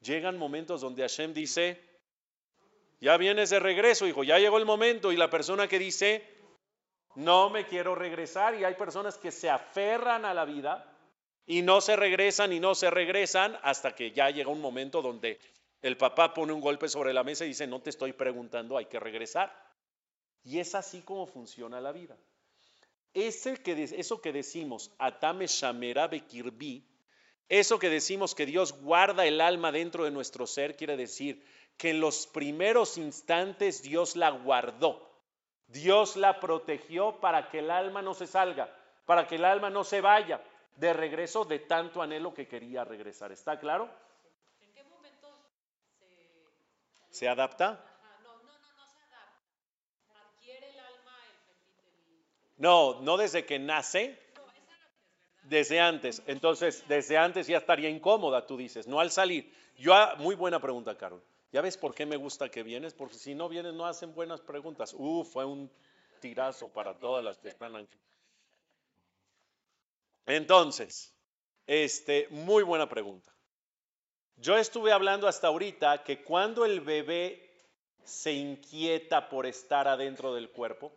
llegan 0.00 0.36
momentos 0.36 0.80
donde 0.80 1.02
Hashem 1.02 1.32
dice, 1.32 1.80
ya 3.00 3.16
vienes 3.16 3.50
de 3.50 3.60
regreso, 3.60 4.06
hijo, 4.06 4.24
ya 4.24 4.38
llegó 4.38 4.58
el 4.58 4.64
momento. 4.64 5.12
Y 5.12 5.16
la 5.16 5.30
persona 5.30 5.68
que 5.68 5.78
dice, 5.78 6.24
no 7.14 7.50
me 7.50 7.66
quiero 7.66 7.94
regresar. 7.94 8.54
Y 8.54 8.64
hay 8.64 8.74
personas 8.74 9.16
que 9.18 9.30
se 9.30 9.48
aferran 9.48 10.24
a 10.24 10.34
la 10.34 10.44
vida 10.44 10.84
y 11.46 11.62
no 11.62 11.80
se 11.80 11.96
regresan 11.96 12.52
y 12.52 12.60
no 12.60 12.74
se 12.74 12.90
regresan 12.90 13.58
hasta 13.62 13.94
que 13.94 14.12
ya 14.12 14.30
llega 14.30 14.50
un 14.50 14.60
momento 14.60 15.00
donde 15.00 15.40
el 15.80 15.96
papá 15.96 16.34
pone 16.34 16.52
un 16.52 16.60
golpe 16.60 16.88
sobre 16.88 17.14
la 17.14 17.24
mesa 17.24 17.44
y 17.44 17.48
dice, 17.48 17.66
no 17.66 17.80
te 17.80 17.90
estoy 17.90 18.12
preguntando, 18.12 18.76
hay 18.76 18.86
que 18.86 19.00
regresar. 19.00 19.54
Y 20.44 20.58
es 20.58 20.74
así 20.74 21.02
como 21.02 21.26
funciona 21.26 21.80
la 21.80 21.92
vida. 21.92 22.16
Ese 23.14 23.56
que 23.62 23.82
eso 23.96 24.20
que 24.20 24.32
decimos, 24.32 24.90
Atame 24.98 25.46
Shamera 25.46 26.08
Bekirbi, 26.08 26.84
eso 27.48 27.78
que 27.78 27.88
decimos 27.88 28.34
que 28.34 28.44
Dios 28.44 28.72
guarda 28.82 29.24
el 29.24 29.40
alma 29.40 29.72
dentro 29.72 30.04
de 30.04 30.10
nuestro 30.10 30.46
ser, 30.46 30.76
quiere 30.76 30.96
decir 30.96 31.42
que 31.78 31.90
en 31.90 32.00
los 32.00 32.26
primeros 32.26 32.98
instantes 32.98 33.82
Dios 33.82 34.16
la 34.16 34.30
guardó. 34.30 35.08
Dios 35.68 36.16
la 36.16 36.40
protegió 36.40 37.20
para 37.20 37.48
que 37.48 37.60
el 37.60 37.70
alma 37.70 38.02
no 38.02 38.14
se 38.14 38.26
salga, 38.26 38.68
para 39.06 39.26
que 39.26 39.36
el 39.36 39.44
alma 39.44 39.70
no 39.70 39.84
se 39.84 40.00
vaya 40.00 40.42
de 40.76 40.92
regreso 40.92 41.44
de 41.44 41.60
tanto 41.60 42.02
anhelo 42.02 42.34
que 42.34 42.48
quería 42.48 42.84
regresar. 42.84 43.30
¿Está 43.30 43.60
claro? 43.60 43.88
¿En 44.60 44.72
qué 44.72 44.82
momento 44.84 45.28
se... 45.98 47.16
¿Se 47.16 47.28
adapta? 47.28 47.70
Ajá, 47.70 48.18
no, 48.24 48.32
no, 48.38 48.58
no, 48.58 48.72
no 48.74 48.86
se 48.86 48.98
adapta. 48.98 49.32
Adquiere 50.26 50.70
el 50.70 50.80
alma 50.80 51.16
el, 51.26 52.24
No, 52.56 53.00
no 53.02 53.16
desde 53.16 53.46
que 53.46 53.58
nace, 53.60 54.18
desde 55.44 55.80
antes. 55.80 56.22
Entonces, 56.26 56.84
desde 56.88 57.18
antes 57.18 57.46
ya 57.46 57.58
estaría 57.58 57.88
incómoda, 57.88 58.46
tú 58.46 58.56
dices, 58.56 58.88
no 58.88 58.98
al 58.98 59.12
salir. 59.12 59.54
Yo, 59.76 59.94
ah, 59.94 60.16
muy 60.18 60.34
buena 60.34 60.60
pregunta, 60.60 60.96
Carol. 60.96 61.22
¿Ya 61.52 61.62
ves 61.62 61.76
por 61.76 61.94
qué 61.94 62.04
me 62.04 62.16
gusta 62.16 62.50
que 62.50 62.62
vienes? 62.62 62.92
Porque 62.94 63.14
si 63.14 63.34
no 63.34 63.48
vienes 63.48 63.74
no 63.74 63.86
hacen 63.86 64.14
buenas 64.14 64.40
preguntas. 64.40 64.94
Uh, 64.96 65.24
fue 65.24 65.44
un 65.44 65.70
tirazo 66.20 66.68
para 66.68 66.98
todas 66.98 67.24
las 67.24 67.38
que 67.38 67.48
están 67.48 67.74
aquí. 67.76 67.98
Entonces, 70.26 71.14
Este, 71.66 72.28
muy 72.30 72.62
buena 72.62 72.88
pregunta. 72.88 73.30
Yo 74.36 74.56
estuve 74.56 74.90
hablando 74.90 75.28
hasta 75.28 75.48
ahorita 75.48 76.02
que 76.02 76.22
cuando 76.24 76.64
el 76.64 76.80
bebé 76.80 77.50
se 78.04 78.32
inquieta 78.32 79.28
por 79.28 79.44
estar 79.44 79.86
adentro 79.86 80.34
del 80.34 80.48
cuerpo, 80.48 80.90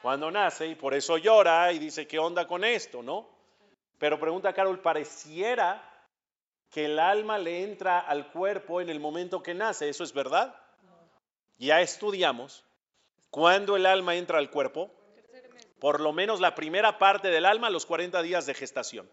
cuando 0.00 0.30
nace, 0.30 0.68
y 0.68 0.74
por 0.74 0.94
eso 0.94 1.18
llora 1.18 1.70
y 1.72 1.78
dice, 1.78 2.06
¿qué 2.06 2.18
onda 2.18 2.46
con 2.46 2.64
esto? 2.64 3.02
¿No? 3.02 3.28
Pero 3.98 4.18
pregunta 4.18 4.54
Carol, 4.54 4.80
pareciera 4.80 5.93
que 6.74 6.86
el 6.86 6.98
alma 6.98 7.38
le 7.38 7.62
entra 7.62 8.00
al 8.00 8.32
cuerpo 8.32 8.80
en 8.80 8.90
el 8.90 8.98
momento 8.98 9.44
que 9.44 9.54
nace, 9.54 9.88
¿eso 9.88 10.02
es 10.02 10.12
verdad? 10.12 10.56
Ya 11.56 11.80
estudiamos, 11.80 12.64
cuando 13.30 13.76
el 13.76 13.86
alma 13.86 14.16
entra 14.16 14.38
al 14.38 14.50
cuerpo, 14.50 14.90
por 15.78 16.00
lo 16.00 16.12
menos 16.12 16.40
la 16.40 16.56
primera 16.56 16.98
parte 16.98 17.28
del 17.28 17.46
alma, 17.46 17.70
los 17.70 17.86
40 17.86 18.20
días 18.22 18.46
de 18.46 18.54
gestación. 18.54 19.08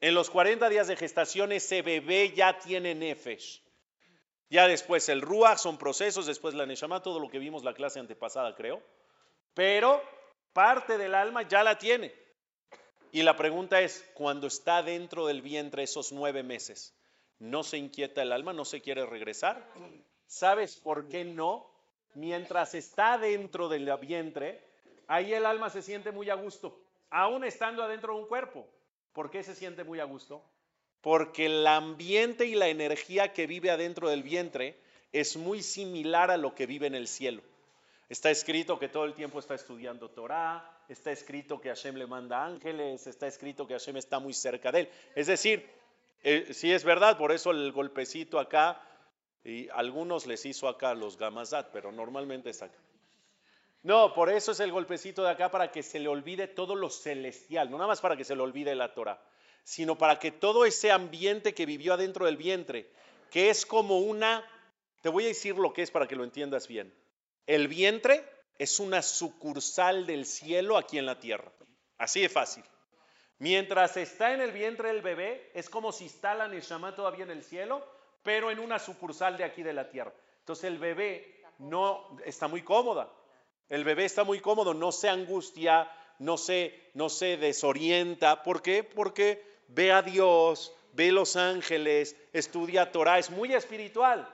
En 0.00 0.14
los 0.14 0.28
40 0.28 0.68
días 0.68 0.88
de 0.88 0.96
gestación 0.96 1.52
ese 1.52 1.82
bebé 1.82 2.32
ya 2.32 2.58
tiene 2.58 2.96
nefesh. 2.96 3.62
Ya 4.50 4.66
después 4.66 5.08
el 5.08 5.22
ruach 5.22 5.58
son 5.58 5.78
procesos, 5.78 6.26
después 6.26 6.54
la 6.54 6.66
neshama, 6.66 7.00
todo 7.00 7.20
lo 7.20 7.30
que 7.30 7.38
vimos 7.38 7.62
la 7.62 7.74
clase 7.74 8.00
antepasada, 8.00 8.56
creo. 8.56 8.82
Pero 9.54 10.02
parte 10.52 10.98
del 10.98 11.14
alma 11.14 11.42
ya 11.42 11.62
la 11.62 11.78
tiene. 11.78 12.25
Y 13.16 13.22
la 13.22 13.34
pregunta 13.34 13.80
es, 13.80 14.06
cuando 14.12 14.46
está 14.46 14.82
dentro 14.82 15.26
del 15.26 15.40
vientre 15.40 15.84
esos 15.84 16.12
nueve 16.12 16.42
meses, 16.42 16.94
¿no 17.38 17.62
se 17.62 17.78
inquieta 17.78 18.20
el 18.20 18.30
alma? 18.30 18.52
¿No 18.52 18.66
se 18.66 18.82
quiere 18.82 19.06
regresar? 19.06 19.66
¿Sabes 20.26 20.76
por 20.76 21.08
qué 21.08 21.24
no? 21.24 21.66
Mientras 22.12 22.74
está 22.74 23.16
dentro 23.16 23.70
del 23.70 23.90
vientre, 24.02 24.62
ahí 25.06 25.32
el 25.32 25.46
alma 25.46 25.70
se 25.70 25.80
siente 25.80 26.12
muy 26.12 26.28
a 26.28 26.34
gusto, 26.34 26.78
aún 27.08 27.42
estando 27.44 27.82
adentro 27.82 28.14
de 28.14 28.20
un 28.20 28.28
cuerpo. 28.28 28.68
¿Por 29.14 29.30
qué 29.30 29.42
se 29.42 29.54
siente 29.54 29.82
muy 29.82 29.98
a 29.98 30.04
gusto? 30.04 30.44
Porque 31.00 31.46
el 31.46 31.66
ambiente 31.66 32.44
y 32.44 32.54
la 32.54 32.68
energía 32.68 33.32
que 33.32 33.46
vive 33.46 33.70
adentro 33.70 34.10
del 34.10 34.24
vientre 34.24 34.78
es 35.12 35.38
muy 35.38 35.62
similar 35.62 36.30
a 36.30 36.36
lo 36.36 36.54
que 36.54 36.66
vive 36.66 36.86
en 36.86 36.94
el 36.94 37.08
cielo. 37.08 37.40
Está 38.08 38.30
escrito 38.30 38.78
que 38.78 38.88
todo 38.88 39.04
el 39.04 39.14
tiempo 39.14 39.40
está 39.40 39.54
estudiando 39.56 40.10
Torah, 40.10 40.84
está 40.88 41.10
escrito 41.10 41.60
que 41.60 41.70
Hashem 41.70 41.96
le 41.96 42.06
manda 42.06 42.44
ángeles, 42.44 43.06
está 43.08 43.26
escrito 43.26 43.66
que 43.66 43.74
Hashem 43.74 43.96
está 43.96 44.20
muy 44.20 44.32
cerca 44.32 44.70
de 44.70 44.80
él. 44.80 44.90
Es 45.16 45.26
decir, 45.26 45.68
eh, 46.22 46.52
sí 46.52 46.72
es 46.72 46.84
verdad, 46.84 47.18
por 47.18 47.32
eso 47.32 47.50
el 47.50 47.72
golpecito 47.72 48.38
acá, 48.38 48.80
y 49.42 49.68
algunos 49.70 50.26
les 50.26 50.46
hizo 50.46 50.68
acá 50.68 50.94
los 50.94 51.16
gamazat, 51.16 51.70
pero 51.72 51.90
normalmente 51.90 52.50
es 52.50 52.62
acá. 52.62 52.78
No, 53.82 54.14
por 54.14 54.30
eso 54.30 54.52
es 54.52 54.60
el 54.60 54.72
golpecito 54.72 55.22
de 55.22 55.30
acá 55.30 55.50
para 55.50 55.70
que 55.70 55.82
se 55.82 55.98
le 55.98 56.08
olvide 56.08 56.46
todo 56.46 56.74
lo 56.74 56.90
celestial, 56.90 57.70
no 57.70 57.76
nada 57.76 57.88
más 57.88 58.00
para 58.00 58.16
que 58.16 58.24
se 58.24 58.36
le 58.36 58.42
olvide 58.42 58.74
la 58.74 58.94
Torah, 58.94 59.20
sino 59.64 59.98
para 59.98 60.18
que 60.18 60.30
todo 60.30 60.64
ese 60.64 60.92
ambiente 60.92 61.54
que 61.54 61.66
vivió 61.66 61.94
adentro 61.94 62.26
del 62.26 62.36
vientre, 62.36 62.90
que 63.30 63.50
es 63.50 63.66
como 63.66 63.98
una, 63.98 64.44
te 65.02 65.08
voy 65.08 65.24
a 65.24 65.28
decir 65.28 65.56
lo 65.56 65.72
que 65.72 65.82
es 65.82 65.90
para 65.90 66.06
que 66.06 66.16
lo 66.16 66.24
entiendas 66.24 66.68
bien. 66.68 66.92
El 67.46 67.68
vientre 67.68 68.24
es 68.58 68.80
una 68.80 69.02
sucursal 69.02 70.06
del 70.06 70.26
cielo 70.26 70.76
aquí 70.76 70.98
en 70.98 71.06
la 71.06 71.20
tierra, 71.20 71.52
así 71.98 72.20
de 72.20 72.28
fácil. 72.28 72.64
Mientras 73.38 73.96
está 73.96 74.32
en 74.32 74.40
el 74.40 74.50
vientre 74.50 74.88
del 74.88 75.02
bebé, 75.02 75.50
es 75.54 75.68
como 75.68 75.92
si 75.92 76.06
está 76.06 76.34
la 76.34 76.48
Neshama 76.48 76.96
todavía 76.96 77.24
en 77.24 77.30
el 77.30 77.44
cielo, 77.44 77.86
pero 78.22 78.50
en 78.50 78.58
una 78.58 78.78
sucursal 78.78 79.36
de 79.36 79.44
aquí 79.44 79.62
de 79.62 79.74
la 79.74 79.90
tierra. 79.90 80.12
Entonces 80.40 80.64
el 80.64 80.78
bebé 80.78 81.44
no 81.58 82.18
está 82.24 82.48
muy 82.48 82.62
cómoda, 82.62 83.12
el 83.68 83.84
bebé 83.84 84.06
está 84.06 84.24
muy 84.24 84.40
cómodo, 84.40 84.74
no 84.74 84.90
se 84.90 85.08
angustia, 85.08 85.90
no 86.18 86.38
se, 86.38 86.90
no 86.94 87.08
se 87.08 87.36
desorienta. 87.36 88.42
¿Por 88.42 88.62
qué? 88.62 88.82
Porque 88.82 89.44
ve 89.68 89.92
a 89.92 90.02
Dios, 90.02 90.72
ve 90.92 91.12
los 91.12 91.36
ángeles, 91.36 92.16
estudia 92.32 92.90
Torah, 92.90 93.18
es 93.18 93.30
muy 93.30 93.54
espiritual. 93.54 94.28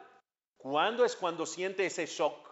¿Cuándo 0.57 1.04
es 1.04 1.16
cuando 1.16 1.45
siente 1.45 1.85
ese 1.87 2.07
shock, 2.07 2.51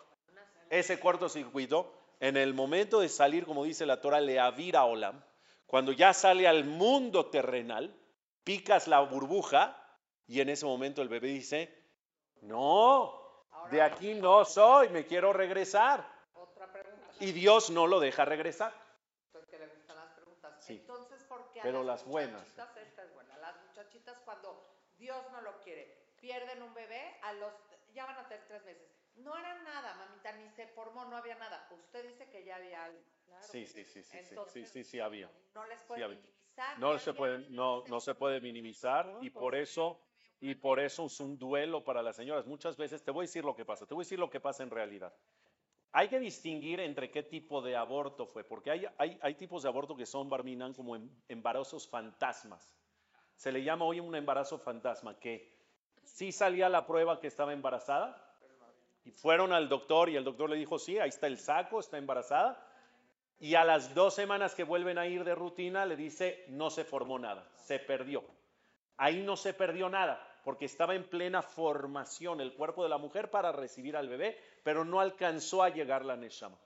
ese 0.71 0.99
cortocircuito? 0.99 1.93
En 2.21 2.37
el 2.37 2.55
momento 2.55 3.01
de 3.01 3.09
salir, 3.09 3.45
como 3.45 3.65
dice 3.65 3.85
la 3.85 4.01
Torah, 4.01 4.21
le 4.21 4.41
avira 4.41 4.85
olam, 4.85 5.23
cuando 5.67 5.93
ya 5.93 6.13
sale 6.13 6.49
al 6.49 6.65
mundo 6.65 7.27
terrenal, 7.27 7.95
picas 8.45 8.89
la 8.89 9.01
burbuja 9.01 9.77
y 10.27 10.41
en 10.41 10.49
ese 10.49 10.67
momento 10.67 11.03
el 11.03 11.09
bebé 11.09 11.29
dice, 11.29 11.73
no, 12.43 13.21
de 13.71 13.83
aquí 13.83 14.15
no 14.15 14.45
soy, 14.45 14.89
me 14.89 15.07
quiero 15.07 15.33
regresar 15.33 16.21
y 17.21 17.33
Dios 17.33 17.71
no 17.71 17.87
lo 17.87 18.01
deja 18.01 18.25
regresar. 18.25 18.73
Le 19.33 19.67
gustan 19.67 19.97
las 19.97 20.09
preguntas. 20.15 20.53
Sí. 20.59 20.75
Entonces, 20.75 21.23
¿por 21.25 21.51
qué 21.53 21.61
a 21.61 21.63
Pero 21.63 21.85
las 21.85 22.01
las 22.01 22.09
buenas. 22.09 22.47
esta 22.49 23.03
es 23.05 23.15
buena, 23.15 23.37
las 23.39 23.55
muchachitas 23.67 24.19
cuando 24.25 24.67
Dios 24.99 25.23
no 25.31 25.41
lo 25.43 25.61
quiere, 25.61 26.15
pierden 26.21 26.63
un 26.63 26.73
bebé, 26.75 27.19
a 27.23 27.33
los, 27.35 27.53
ya 27.95 28.07
van 28.07 28.17
a 28.17 28.29
tener 28.29 28.45
tres 28.47 28.65
meses. 28.65 29.00
No 29.17 29.37
era 29.37 29.63
nada, 29.63 29.95
mamita, 29.95 30.33
ni 30.33 30.49
se 30.51 30.67
formó, 30.69 31.05
no 31.05 31.17
había 31.17 31.35
nada. 31.37 31.69
Usted 31.71 32.07
dice 32.09 32.29
que 32.31 32.45
ya 32.45 32.57
había 32.57 32.85
algo. 32.85 33.01
Claro. 33.27 33.47
Sí, 33.47 33.67
sí, 33.67 33.85
sí, 33.85 34.03
sí, 34.03 34.03
sí, 34.03 34.17
Entonces, 34.19 34.71
sí, 34.71 34.85
sí, 34.85 34.91
sí 34.91 35.01
había. 35.01 35.31
No 35.55 35.67
les 35.67 35.81
puede 35.83 36.09
minimizar. 36.09 36.79
No 36.79 36.99
se 36.99 37.13
puede, 37.15 37.39
no, 37.51 37.85
no 37.89 38.01
se 38.01 38.15
puede 38.15 38.41
minimizar 38.41 39.19
y 39.21 39.31
por 39.31 39.55
eso, 39.55 40.01
y 40.41 40.55
por 40.55 40.81
eso 40.81 41.07
es 41.07 41.21
un 41.21 41.39
duelo 41.39 41.85
para 41.85 42.03
las 42.03 42.17
señoras. 42.17 42.47
Muchas 42.47 42.77
veces, 42.77 43.03
te 43.03 43.11
voy 43.11 43.25
a 43.25 43.27
decir 43.27 43.45
lo 43.45 43.55
que 43.55 43.65
pasa, 43.65 43.87
te 43.87 43.95
voy 43.95 44.03
a 44.03 44.05
decir 44.05 44.19
lo 44.19 44.31
que 44.31 44.41
pasa 44.41 44.63
en 44.63 44.71
realidad. 44.71 45.13
Hay 45.93 46.09
que 46.09 46.21
distinguir 46.21 46.81
entre 46.81 47.11
qué 47.11 47.23
tipo 47.25 47.61
de 47.61 47.77
aborto 47.77 48.27
fue, 48.27 48.45
porque 48.45 48.71
hay, 48.71 48.87
hay, 48.97 49.19
hay 49.23 49.35
tipos 49.35 49.63
de 49.65 49.69
aborto 49.69 49.97
que 49.97 50.07
son, 50.07 50.29
Barminan, 50.29 50.73
como 50.73 50.95
em- 50.95 51.11
embarazos 51.29 51.89
fantasmas. 51.89 52.77
Se 53.35 53.51
le 53.51 53.65
llama 53.65 53.85
hoy 53.87 53.99
un 53.99 54.15
embarazo 54.15 54.59
fantasma, 54.59 55.19
que 55.19 55.53
sí 56.05 56.31
salía 56.31 56.69
la 56.69 56.87
prueba 56.87 57.19
que 57.21 57.27
estaba 57.27 57.53
embarazada, 57.53 58.30
y 59.05 59.13
fueron 59.13 59.53
al 59.53 59.69
doctor 59.69 60.09
y 60.09 60.17
el 60.17 60.25
doctor 60.25 60.51
le 60.51 60.57
dijo, 60.57 60.79
sí, 60.79 60.99
ahí 60.99 61.09
está 61.09 61.27
el 61.27 61.39
saco, 61.39 61.81
está 61.81 61.99
embarazada, 61.99 62.67
y 63.39 63.55
a 63.55 63.65
las 63.65 63.95
dos 63.95 64.15
semanas 64.15 64.55
que 64.55 64.65
vuelven 64.65 64.99
a 64.99 65.07
ir 65.07 65.25
de 65.25 65.35
rutina 65.35 65.87
le 65.87 65.97
dice, 65.97 66.45
no 66.49 66.69
se 66.69 66.85
formó 66.85 67.19
nada, 67.19 67.51
se 67.55 67.79
perdió. 67.79 68.23
Ahí 68.99 69.23
no 69.23 69.35
se 69.35 69.55
perdió 69.55 69.89
nada, 69.89 70.23
porque 70.45 70.67
estaba 70.67 70.95
en 70.95 71.09
plena 71.09 71.41
formación 71.41 72.43
el 72.43 72.53
cuerpo 72.53 72.83
de 72.83 72.91
la 72.91 72.99
mujer 72.99 73.31
para 73.31 73.51
recibir 73.51 73.97
al 73.97 74.11
bebé, 74.11 74.39
pero 74.63 74.85
no 74.85 75.01
alcanzó 75.01 75.63
a 75.63 75.71
llegar 75.71 76.05
la 76.05 76.17
Neshama. 76.17 76.59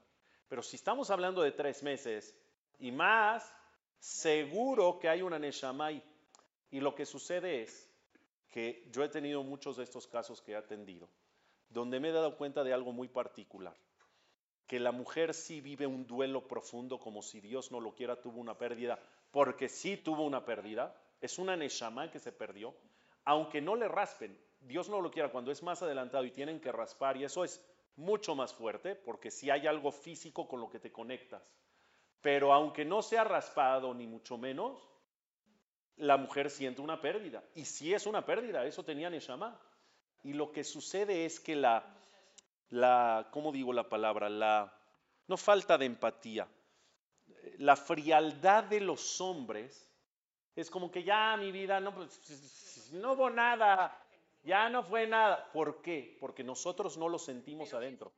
Pero 0.49 0.63
si 0.63 0.75
estamos 0.75 1.11
hablando 1.11 1.43
de 1.43 1.53
tres 1.53 1.85
meses 1.85 2.37
y 2.81 2.91
más, 2.91 3.55
seguro 4.01 4.99
que 4.99 5.09
hay 5.09 5.23
una 5.23 5.39
Neshama 5.39 5.87
ahí. 5.87 6.03
Y 6.73 6.81
lo 6.81 6.93
que 6.97 7.07
sucede 7.07 7.63
es 7.63 7.89
que 8.51 8.89
yo 8.91 9.05
he 9.05 9.09
tenido 9.09 9.45
muchos 9.45 9.77
de 9.77 9.85
estos 9.85 10.09
casos 10.09 10.43
que 10.43 10.53
he 10.53 10.57
atendido, 10.57 11.09
donde 11.69 12.01
me 12.01 12.09
he 12.09 12.13
dado 12.13 12.37
cuenta 12.37 12.65
de 12.65 12.73
algo 12.73 12.93
muy 12.93 13.09
particular, 13.09 13.77
que 14.67 14.81
la 14.81 14.93
mujer 14.93 15.35
sí 15.35 15.61
vive 15.61 15.87
un 15.87 16.07
duelo 16.07 16.47
profundo 16.47 16.99
como 16.99 17.23
si 17.23 17.41
Dios 17.41 17.71
no 17.71 17.81
lo 17.81 17.95
quiera, 17.95 18.21
tuvo 18.21 18.41
una 18.41 18.57
pérdida, 18.57 18.99
porque 19.31 19.69
sí 19.69 19.97
tuvo 19.97 20.25
una 20.25 20.45
pérdida, 20.45 20.97
es 21.21 21.39
una 21.39 21.57
Neshama 21.57 22.11
que 22.11 22.19
se 22.19 22.33
perdió, 22.33 22.75
aunque 23.25 23.61
no 23.61 23.77
le 23.77 23.89
raspen, 23.89 24.39
Dios 24.61 24.89
no 24.89 25.01
lo 25.01 25.11
quiera, 25.11 25.31
cuando 25.31 25.51
es 25.51 25.63
más 25.63 25.83
adelantado 25.83 26.25
y 26.25 26.31
tienen 26.31 26.61
que 26.61 26.73
raspar, 26.73 27.17
y 27.17 27.25
eso 27.25 27.45
es 27.45 27.61
mucho 27.97 28.35
más 28.35 28.53
fuerte, 28.53 28.95
porque 28.95 29.31
si 29.31 29.51
hay 29.51 29.67
algo 29.67 29.93
físico 29.93 30.49
con 30.49 30.61
lo 30.61 30.69
que 30.69 30.81
te 30.81 30.93
conectas. 30.93 31.43
Pero 32.21 32.53
aunque 32.53 32.85
no 32.85 33.03
sea 33.03 33.25
raspado, 33.25 33.93
ni 33.93 34.07
mucho 34.07 34.39
menos, 34.39 34.89
la 35.97 36.17
mujer 36.17 36.51
siente 36.51 36.81
una 36.81 37.01
pérdida. 37.01 37.45
Y 37.55 37.67
si 37.67 37.93
es 37.93 38.07
una 38.07 38.25
pérdida, 38.25 38.65
eso 38.65 38.83
tenía 38.83 39.11
Neshama. 39.11 39.61
Y 40.25 40.33
lo 40.33 40.51
que 40.51 40.65
sucede 40.65 41.27
es 41.27 41.39
que 41.39 41.55
la, 41.55 41.85
la, 42.71 43.29
¿cómo 43.31 43.53
digo 43.53 43.73
la 43.73 43.89
palabra? 43.89 44.29
La, 44.29 44.75
no 45.29 45.37
falta 45.37 45.79
de 45.79 45.87
empatía. 45.87 46.49
La 47.59 47.77
frialdad 47.77 48.65
de 48.65 48.81
los 48.81 49.21
hombres 49.21 49.89
es 50.57 50.71
como 50.71 50.91
que 50.91 51.05
ya 51.05 51.37
mi 51.37 51.53
vida 51.53 51.79
no, 51.81 51.95
pues, 51.95 52.91
no 52.93 53.13
hubo 53.13 53.29
nada, 53.29 54.01
ya 54.43 54.69
no 54.71 54.83
fue 54.83 55.07
nada. 55.07 55.51
¿Por 55.53 55.83
qué? 55.83 56.17
Porque 56.21 56.43
nosotros 56.43 56.97
no 56.97 57.09
lo 57.09 57.19
sentimos 57.19 57.75
adentro. 57.75 58.13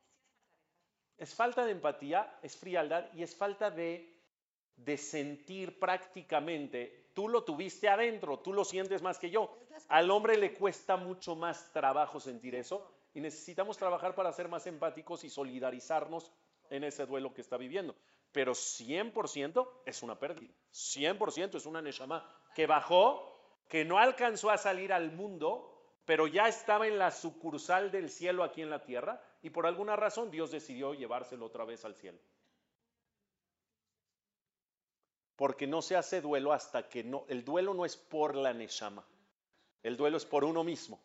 Es 1.17 1.33
falta 1.33 1.65
de 1.65 1.71
empatía, 1.71 2.39
es 2.41 2.55
frialdad 2.55 3.11
y 3.13 3.23
es 3.23 3.35
falta 3.35 3.71
de, 3.71 4.17
de 4.75 4.97
sentir 4.97 5.79
prácticamente. 5.79 7.06
Tú 7.17 7.27
lo 7.29 7.43
tuviste 7.43 7.89
adentro, 7.89 8.37
tú 8.37 8.53
lo 8.53 8.63
sientes 8.63 9.01
más 9.01 9.17
que 9.17 9.31
yo. 9.31 9.57
Al 9.87 10.11
hombre 10.11 10.37
le 10.37 10.53
cuesta 10.53 10.97
mucho 10.97 11.35
más 11.35 11.73
trabajo 11.73 12.19
sentir 12.19 12.53
eso 12.53 12.87
y 13.15 13.21
necesitamos 13.21 13.75
trabajar 13.75 14.13
para 14.13 14.31
ser 14.31 14.49
más 14.49 14.67
empáticos 14.67 15.23
y 15.23 15.31
solidarizarnos 15.31 16.31
en 16.69 16.83
ese 16.83 17.07
duelo 17.07 17.33
que 17.33 17.41
está 17.41 17.57
viviendo. 17.57 17.95
Pero 18.31 18.51
100% 18.51 19.67
es 19.87 20.03
una 20.03 20.19
pérdida. 20.19 20.53
100% 20.71 21.55
es 21.55 21.65
una 21.65 21.81
Neshama 21.81 22.23
que 22.53 22.67
bajó, 22.67 23.35
que 23.67 23.83
no 23.83 23.97
alcanzó 23.97 24.51
a 24.51 24.59
salir 24.59 24.93
al 24.93 25.11
mundo, 25.11 25.75
pero 26.05 26.27
ya 26.27 26.47
estaba 26.47 26.85
en 26.85 26.99
la 26.99 27.09
sucursal 27.09 27.89
del 27.89 28.11
cielo 28.11 28.43
aquí 28.43 28.61
en 28.61 28.69
la 28.69 28.83
tierra 28.83 29.19
y 29.41 29.49
por 29.49 29.65
alguna 29.65 29.95
razón 29.95 30.29
Dios 30.29 30.51
decidió 30.51 30.93
llevárselo 30.93 31.47
otra 31.47 31.65
vez 31.65 31.83
al 31.83 31.95
cielo. 31.95 32.19
Porque 35.37 35.67
no 35.67 35.81
se 35.83 35.95
hace 35.97 36.21
duelo 36.21 36.53
hasta 36.53 36.89
que 36.89 37.03
no, 37.05 37.25
el 37.29 37.45
duelo 37.45 37.73
no 37.75 37.85
es 37.85 37.97
por 37.97 38.35
la 38.35 38.53
Neshama, 38.53 39.05
el 39.83 39.97
duelo 39.97 40.17
es 40.17 40.25
por 40.25 40.43
uno 40.45 40.63
mismo. 40.63 40.99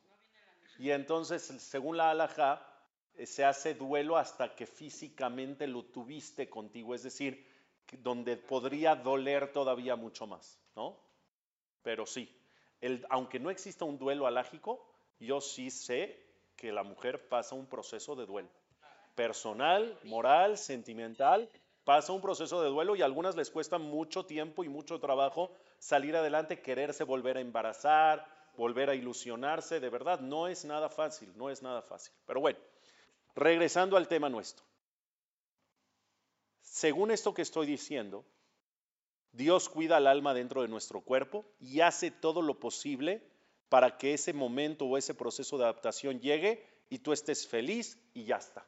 Y 0.79 0.91
entonces, 0.91 1.43
según 1.45 1.97
la 1.97 2.11
halajá, 2.11 2.67
eh, 3.15 3.27
se 3.27 3.45
hace 3.45 3.75
duelo 3.75 4.17
hasta 4.17 4.55
que 4.57 4.67
físicamente 4.67 5.67
lo 5.67 5.85
tuviste 5.85 6.51
contigo, 6.51 6.95
es 6.95 7.03
decir, 7.03 7.47
donde 7.99 8.37
podría 8.37 8.97
doler 8.97 9.53
todavía 9.53 9.97
mucho 9.97 10.27
más, 10.27 10.59
¿no? 10.77 10.99
Pero 11.83 12.07
sí, 12.07 12.29
el- 12.81 13.07
aunque 13.11 13.39
no 13.41 13.51
exista 13.51 13.85
un 13.85 13.99
duelo 13.99 14.27
alágico, 14.27 14.87
yo 15.21 15.41
sí 15.41 15.71
sé 15.71 16.19
que 16.57 16.73
la 16.73 16.83
mujer 16.83 17.29
pasa 17.29 17.55
un 17.55 17.67
proceso 17.67 18.17
de 18.17 18.27
duelo. 18.27 18.49
Personal, 19.15 19.99
moral, 20.05 20.59
sentimental, 20.59 21.51
pasa 21.85 22.13
un 22.13 22.21
proceso 22.21 22.63
de 22.63 22.71
duelo 22.71 22.97
y 22.97 23.03
a 23.03 23.05
algunas 23.05 23.37
les 23.37 23.51
cuesta 23.51 23.79
mucho 23.79 24.25
tiempo 24.25 24.65
y 24.65 24.69
mucho 24.69 25.01
trabajo 25.01 25.53
salir 25.79 26.17
adelante, 26.17 26.61
quererse 26.61 27.05
volver 27.05 27.37
a 27.37 27.41
embarazar, 27.41 28.27
volver 28.57 28.91
a 28.91 28.95
ilusionarse, 28.95 29.81
de 29.81 29.89
verdad, 29.89 30.21
no 30.21 30.49
es 30.49 30.65
nada 30.65 30.89
fácil, 30.89 31.33
no 31.37 31.51
es 31.51 31.63
nada 31.63 31.83
fácil. 31.83 32.13
Pero 32.27 32.41
bueno, 32.41 32.59
regresando 33.35 33.97
al 33.97 34.09
tema 34.09 34.29
nuestro. 34.29 34.65
Según 36.61 37.11
esto 37.11 37.35
que 37.35 37.43
estoy 37.43 37.67
diciendo, 37.67 38.25
Dios 39.33 39.69
cuida 39.69 39.97
al 39.97 40.07
alma 40.07 40.35
dentro 40.35 40.63
de 40.63 40.69
nuestro 40.69 41.01
cuerpo 41.01 41.45
y 41.59 41.81
hace 41.81 42.11
todo 42.11 42.43
lo 42.43 42.61
posible 42.61 43.27
para 43.69 43.97
que 43.97 44.15
ese 44.15 44.33
momento 44.33 44.85
o 44.85 44.99
ese 44.99 45.15
proceso 45.15 45.57
de 45.57 45.65
adaptación 45.65 46.21
llegue 46.21 46.67
y 46.91 46.99
tú 46.99 47.13
estés 47.13 47.49
feliz 47.49 47.99
y 48.13 48.25
ya 48.25 48.37
está. 48.37 48.67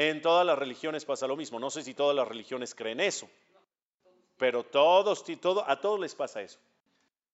En 0.00 0.22
todas 0.22 0.46
las 0.46 0.56
religiones 0.56 1.04
pasa 1.04 1.26
lo 1.26 1.36
mismo. 1.36 1.58
No 1.58 1.70
sé 1.70 1.82
si 1.82 1.92
todas 1.92 2.14
las 2.14 2.28
religiones 2.28 2.72
creen 2.72 3.00
eso, 3.00 3.28
pero 4.36 4.62
todos, 4.62 5.24
todo, 5.40 5.68
a 5.68 5.80
todos 5.80 5.98
les 5.98 6.14
pasa 6.14 6.40
eso. 6.40 6.60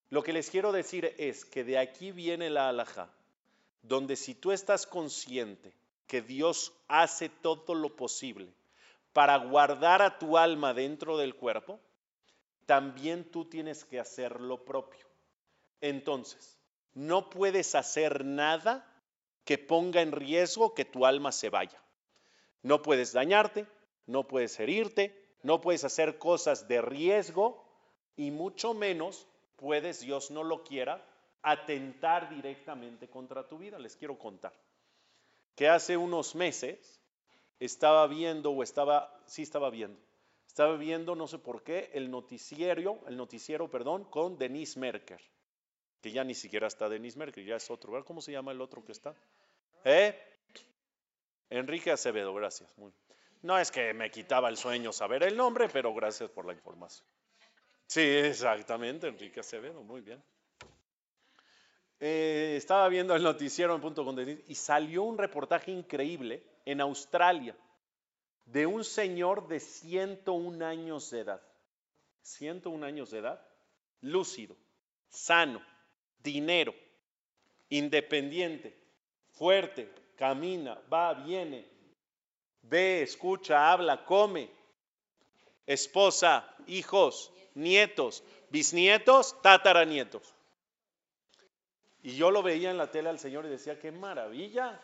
Lo 0.09 0.23
que 0.23 0.33
les 0.33 0.49
quiero 0.49 0.71
decir 0.71 1.13
es 1.19 1.45
que 1.45 1.63
de 1.63 1.77
aquí 1.77 2.11
viene 2.11 2.49
la 2.49 2.67
alhaja, 2.69 3.13
donde 3.83 4.15
si 4.15 4.33
tú 4.33 4.51
estás 4.51 4.87
consciente 4.87 5.75
que 6.07 6.23
Dios 6.23 6.73
hace 6.87 7.29
todo 7.29 7.75
lo 7.75 7.95
posible 7.95 8.51
para 9.13 9.37
guardar 9.37 10.01
a 10.01 10.17
tu 10.17 10.35
alma 10.35 10.73
dentro 10.73 11.19
del 11.19 11.35
cuerpo, 11.35 11.79
también 12.65 13.29
tú 13.29 13.45
tienes 13.45 13.85
que 13.85 13.99
hacer 13.99 14.41
lo 14.41 14.65
propio. 14.65 15.05
Entonces, 15.81 16.57
no 16.95 17.29
puedes 17.29 17.75
hacer 17.75 18.25
nada 18.25 18.91
que 19.43 19.59
ponga 19.59 20.01
en 20.01 20.11
riesgo 20.11 20.73
que 20.73 20.83
tu 20.83 21.05
alma 21.05 21.31
se 21.31 21.51
vaya. 21.51 21.79
No 22.65 22.81
puedes 22.81 23.13
dañarte, 23.13 23.67
no 24.07 24.27
puedes 24.27 24.59
herirte, 24.59 25.15
no 25.43 25.61
puedes 25.61 25.83
hacer 25.83 26.17
cosas 26.17 26.67
de 26.67 26.81
riesgo 26.81 27.63
y 28.15 28.31
mucho 28.31 28.73
menos 28.73 29.27
puedes, 29.55 29.99
Dios 29.99 30.31
no 30.31 30.43
lo 30.43 30.63
quiera, 30.63 31.07
atentar 31.43 32.27
directamente 32.27 33.07
contra 33.07 33.47
tu 33.47 33.59
vida. 33.59 33.77
Les 33.77 33.95
quiero 33.95 34.17
contar 34.17 34.51
que 35.53 35.69
hace 35.69 35.95
unos 35.95 36.33
meses 36.33 36.99
estaba 37.59 38.07
viendo 38.07 38.49
o 38.49 38.63
estaba, 38.63 39.15
sí 39.27 39.43
estaba 39.43 39.69
viendo, 39.69 40.01
estaba 40.47 40.75
viendo, 40.75 41.15
no 41.15 41.27
sé 41.27 41.37
por 41.37 41.61
qué, 41.61 41.91
el 41.93 42.09
noticiero, 42.09 42.99
el 43.07 43.15
noticiero, 43.15 43.69
perdón, 43.69 44.05
con 44.05 44.39
Denise 44.39 44.79
Merker, 44.79 45.21
que 46.01 46.11
ya 46.11 46.23
ni 46.23 46.33
siquiera 46.33 46.65
está 46.65 46.89
Denise 46.89 47.19
Merker, 47.19 47.45
ya 47.45 47.57
es 47.57 47.69
otro, 47.69 47.91
¿verdad? 47.91 48.07
¿Cómo 48.07 48.21
se 48.21 48.31
llama 48.31 48.53
el 48.53 48.61
otro 48.61 48.83
que 48.83 48.91
está? 48.91 49.13
¿Eh? 49.83 50.19
Enrique 51.49 51.91
Acevedo, 51.91 52.33
gracias. 52.33 52.73
No 53.41 53.57
es 53.57 53.71
que 53.71 53.93
me 53.93 54.09
quitaba 54.09 54.49
el 54.49 54.57
sueño 54.57 54.91
saber 54.91 55.23
el 55.23 55.37
nombre, 55.37 55.69
pero 55.69 55.93
gracias 55.93 56.29
por 56.29 56.45
la 56.45 56.53
información. 56.53 57.07
Sí, 57.87 58.01
exactamente, 58.01 59.07
Enrique 59.07 59.39
Acevedo, 59.39 59.83
muy 59.83 60.01
bien. 60.01 60.23
Eh, 61.99 62.55
estaba 62.57 62.89
viendo 62.89 63.15
el 63.15 63.23
noticiero 63.23 63.73
en 63.73 63.81
punto 63.81 64.03
con 64.03 64.15
Denise 64.15 64.43
y 64.47 64.55
salió 64.55 65.03
un 65.03 65.17
reportaje 65.17 65.71
increíble 65.71 66.43
en 66.65 66.81
Australia 66.81 67.55
de 68.45 68.65
un 68.65 68.83
señor 68.83 69.47
de 69.47 69.59
101 69.59 70.65
años 70.65 71.09
de 71.11 71.19
edad. 71.21 71.41
101 72.21 72.85
años 72.85 73.11
de 73.11 73.19
edad, 73.19 73.47
lúcido, 74.01 74.57
sano, 75.09 75.61
dinero, 76.19 76.73
independiente, 77.69 78.77
fuerte, 79.31 79.91
camina, 80.15 80.81
va, 80.91 81.13
viene, 81.13 81.67
ve, 82.61 83.01
escucha, 83.03 83.71
habla, 83.71 84.05
come, 84.05 84.49
esposa, 85.65 86.55
hijos, 86.67 87.31
nietos, 87.53 88.23
bisnietos, 88.49 89.41
tataranietos. 89.41 90.33
Y 92.01 92.15
yo 92.15 92.29
lo 92.29 92.43
veía 92.43 92.69
en 92.69 92.77
la 92.77 92.91
tele 92.91 93.09
al 93.09 93.19
Señor 93.19 93.45
y 93.45 93.49
decía, 93.49 93.79
qué 93.79 93.91
maravilla. 93.91 94.79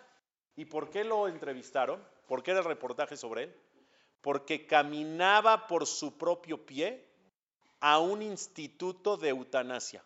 ¿Y 0.55 0.65
por 0.65 0.89
qué 0.89 1.03
lo 1.03 1.27
entrevistaron? 1.27 2.03
¿Por 2.27 2.41
qué 2.41 2.51
era 2.51 2.61
el 2.61 2.65
reportaje 2.65 3.15
sobre 3.15 3.43
él? 3.43 3.55
Porque 4.21 4.65
caminaba 4.65 5.67
por 5.67 5.85
su 5.85 6.17
propio 6.17 6.65
pie 6.65 7.07
a 7.79 7.99
un 7.99 8.21
instituto 8.21 9.17
de 9.17 9.29
eutanasia. 9.29 10.03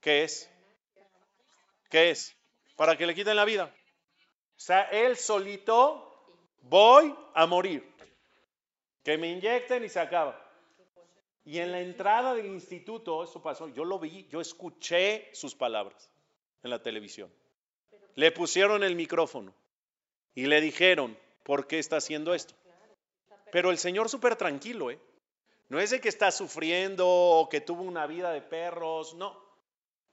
¿Qué 0.00 0.22
es? 0.22 0.48
¿Qué 1.90 2.10
es? 2.10 2.35
Para 2.76 2.96
que 2.96 3.06
le 3.06 3.14
quiten 3.14 3.36
la 3.36 3.44
vida. 3.44 3.74
O 4.56 4.60
sea, 4.60 4.82
él 4.84 5.16
solito, 5.16 6.24
voy 6.62 7.14
a 7.34 7.46
morir. 7.46 7.84
Que 9.02 9.18
me 9.18 9.30
inyecten 9.30 9.84
y 9.84 9.88
se 9.88 10.00
acaba. 10.00 10.42
Y 11.44 11.58
en 11.58 11.70
la 11.72 11.80
entrada 11.80 12.34
del 12.34 12.46
instituto, 12.46 13.22
eso 13.22 13.40
pasó, 13.40 13.68
yo 13.68 13.84
lo 13.84 13.98
vi, 13.98 14.26
yo 14.28 14.40
escuché 14.40 15.30
sus 15.32 15.54
palabras 15.54 16.10
en 16.62 16.70
la 16.70 16.82
televisión. 16.82 17.32
Le 18.16 18.32
pusieron 18.32 18.82
el 18.82 18.96
micrófono 18.96 19.54
y 20.34 20.46
le 20.46 20.60
dijeron, 20.60 21.16
¿por 21.44 21.68
qué 21.68 21.78
está 21.78 21.98
haciendo 21.98 22.34
esto? 22.34 22.54
Pero 23.52 23.70
el 23.70 23.78
señor 23.78 24.08
súper 24.08 24.34
tranquilo, 24.34 24.90
¿eh? 24.90 24.98
No 25.68 25.78
es 25.78 25.90
de 25.90 26.00
que 26.00 26.08
está 26.08 26.32
sufriendo 26.32 27.06
o 27.08 27.48
que 27.48 27.60
tuvo 27.60 27.82
una 27.82 28.06
vida 28.06 28.32
de 28.32 28.42
perros, 28.42 29.14
no. 29.14 29.45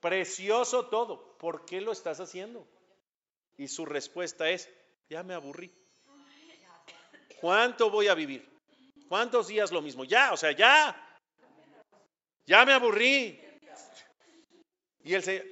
Precioso 0.04 0.84
todo. 0.88 1.38
¿Por 1.38 1.64
qué 1.64 1.80
lo 1.80 1.90
estás 1.90 2.20
haciendo? 2.20 2.68
Y 3.56 3.68
su 3.68 3.86
respuesta 3.86 4.50
es, 4.50 4.68
ya 5.08 5.22
me 5.22 5.32
aburrí. 5.32 5.72
¿Cuánto 7.40 7.88
voy 7.88 8.08
a 8.08 8.14
vivir? 8.14 8.46
¿Cuántos 9.08 9.46
días 9.46 9.72
lo 9.72 9.80
mismo? 9.80 10.04
Ya, 10.04 10.34
o 10.34 10.36
sea, 10.36 10.52
ya. 10.52 10.94
Ya 12.44 12.66
me 12.66 12.74
aburrí. 12.74 13.40
Y 15.04 15.14
el 15.14 15.22
Señor, 15.22 15.46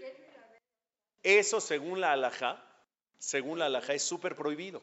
eso 1.23 1.59
según 1.59 2.03
la 2.03 2.13
alajá, 2.13 2.63
según 3.19 3.59
la 3.59 3.67
alajá 3.67 3.95
es 3.95 4.03
súper 4.03 4.37
prohibido. 4.37 4.83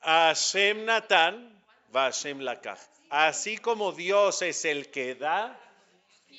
Hashem 0.00 0.84
Natán, 0.84 1.64
va 1.96 2.12
Hashem 2.12 2.40
Lakaj. 2.40 2.78
Así 3.08 3.56
como 3.56 3.92
Dios 3.92 4.42
es 4.42 4.66
el 4.66 4.90
que 4.90 5.14
da, 5.14 5.58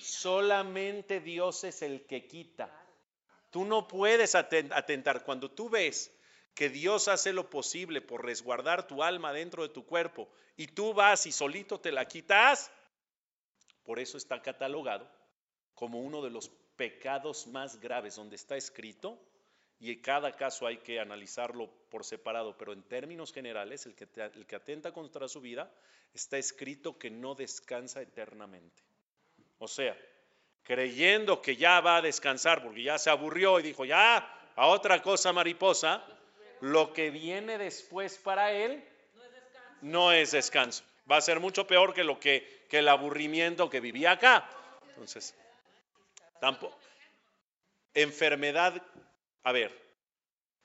solamente 0.04 1.20
Dios 1.20 1.64
es 1.64 1.82
el 1.82 2.06
que 2.06 2.28
quita. 2.28 2.70
Tú 3.50 3.66
no 3.66 3.88
puedes 3.88 4.36
aten- 4.36 4.72
atentar. 4.74 5.24
Cuando 5.24 5.50
tú 5.50 5.70
ves 5.70 6.12
que 6.54 6.70
Dios 6.70 7.08
hace 7.08 7.34
lo 7.34 7.50
posible 7.50 8.02
por 8.02 8.24
resguardar 8.24 8.88
tu 8.88 9.02
alma 9.02 9.34
dentro 9.34 9.64
de 9.64 9.70
tu 9.70 9.86
cuerpo 9.86 10.30
y 10.56 10.68
tú 10.68 10.94
vas 10.94 11.26
y 11.26 11.32
solito 11.32 11.80
te 11.80 11.92
la 11.92 12.08
quitas, 12.08 12.72
por 13.84 14.00
eso 14.00 14.18
está 14.18 14.42
catalogado 14.42 15.10
como 15.74 16.00
uno 16.00 16.22
de 16.22 16.30
los 16.30 16.50
pecados 16.76 17.48
más 17.48 17.80
graves, 17.80 18.16
donde 18.16 18.36
está 18.36 18.56
escrito, 18.56 19.20
y 19.80 20.02
cada 20.02 20.32
caso 20.32 20.66
hay 20.66 20.78
que 20.78 21.00
analizarlo 21.00 21.70
por 21.90 22.06
separado, 22.06 22.58
pero 22.58 22.74
en 22.74 22.84
términos 22.84 23.34
generales, 23.34 23.86
el 23.86 23.96
que 23.96 24.56
atenta 24.56 24.94
contra 24.94 25.28
su 25.28 25.42
vida, 25.42 25.72
está 26.14 26.38
escrito 26.38 26.98
que 26.98 27.10
no 27.10 27.36
descansa 27.36 28.02
eternamente. 28.02 28.84
O 29.64 29.68
sea, 29.70 29.98
creyendo 30.64 31.42
que 31.42 31.56
ya 31.56 31.80
va 31.80 31.96
a 31.96 32.02
descansar 32.02 32.62
porque 32.62 32.84
ya 32.84 32.98
se 32.98 33.10
aburrió 33.10 33.62
y 33.62 33.64
dijo, 33.64 33.86
ya, 33.86 34.18
a 34.58 34.68
otra 34.68 35.02
cosa 35.02 35.32
mariposa, 35.32 36.04
lo 36.60 36.92
que 36.92 37.12
viene 37.12 37.58
después 37.58 38.18
para 38.18 38.52
él 38.52 38.84
no 39.80 40.12
es 40.12 40.32
descanso. 40.32 40.84
Va 41.10 41.16
a 41.16 41.22
ser 41.22 41.40
mucho 41.40 41.66
peor 41.66 41.94
que 41.94 42.04
lo 42.04 42.20
que, 42.20 42.66
que 42.70 42.80
el 42.80 42.90
aburrimiento 42.90 43.70
que 43.70 43.80
vivía 43.80 44.12
acá. 44.12 44.50
Entonces, 44.90 45.34
tampoco. 46.42 46.78
Enfermedad, 47.94 48.82
a 49.44 49.52
ver, 49.54 49.72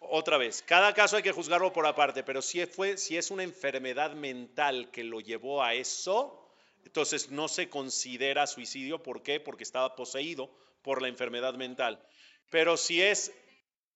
otra 0.01 0.39
vez, 0.39 0.61
cada 0.63 0.93
caso 0.93 1.17
hay 1.17 1.23
que 1.23 1.31
juzgarlo 1.31 1.73
por 1.73 1.87
aparte, 1.87 2.25
pero 2.25 2.43
si 2.43 2.67
fue, 2.67 2.97
si 2.97 3.17
es 3.17 3.31
una 3.31 3.45
enfermedad 3.45 4.13
mental 4.15 4.91
que 4.91 5.05
lo 5.05 5.21
llevó 5.21 5.63
a 5.63 5.75
eso, 5.75 6.48
entonces 6.85 7.31
no 7.31 7.49
se 7.49 7.69
considera 7.69 8.47
suicidio. 8.47 9.03
¿Por 9.03 9.23
qué? 9.23 9.41
Porque 9.41 9.65
estaba 9.65 9.95
poseído 9.97 10.51
por 10.83 11.03
la 11.03 11.09
enfermedad 11.09 11.55
mental. 11.55 12.03
Pero 12.51 12.77
si 12.77 13.03
es 13.03 13.33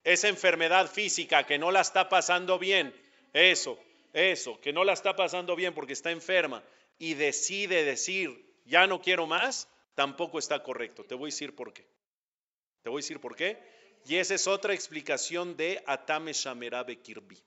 esa 0.05 0.29
enfermedad 0.29 0.91
física 0.91 1.47
que 1.47 1.59
no 1.59 1.71
la 1.71 1.81
está 1.81 2.09
pasando 2.09 2.59
bien, 2.59 2.95
eso, 3.33 3.79
eso, 4.13 4.61
que 4.61 4.73
no 4.73 4.85
la 4.85 4.93
está 4.93 5.17
pasando 5.17 5.57
bien 5.57 5.75
porque 5.75 5.93
está 5.93 6.11
enferma 6.11 6.63
y 6.99 7.15
decide 7.15 7.85
decir, 7.85 8.61
ya 8.65 8.87
no 8.87 9.01
quiero 9.01 9.27
más, 9.27 9.69
tampoco 9.95 10.39
está 10.39 10.63
correcto. 10.63 11.05
Te 11.05 11.15
voy 11.15 11.29
a 11.29 11.33
decir 11.33 11.55
por 11.55 11.73
qué. 11.73 11.87
Te 12.83 12.91
voy 12.91 13.01
a 13.01 13.03
decir 13.03 13.21
por 13.21 13.37
qué. 13.37 13.59
Y 14.05 14.17
esa 14.17 14.35
es 14.35 14.47
otra 14.47 14.75
explicación 14.75 15.57
de 15.57 15.83
Atame 15.87 16.33
Shamerabe 16.33 17.01
Kirbi. 17.01 17.41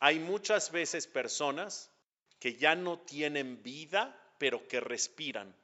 Hay 0.00 0.18
muchas 0.18 0.70
veces 0.70 1.06
personas 1.06 1.90
que 2.38 2.54
ya 2.54 2.74
no 2.74 3.00
tienen 3.00 3.62
vida, 3.62 4.16
pero 4.38 4.66
que 4.66 4.80
respiran. 4.80 5.54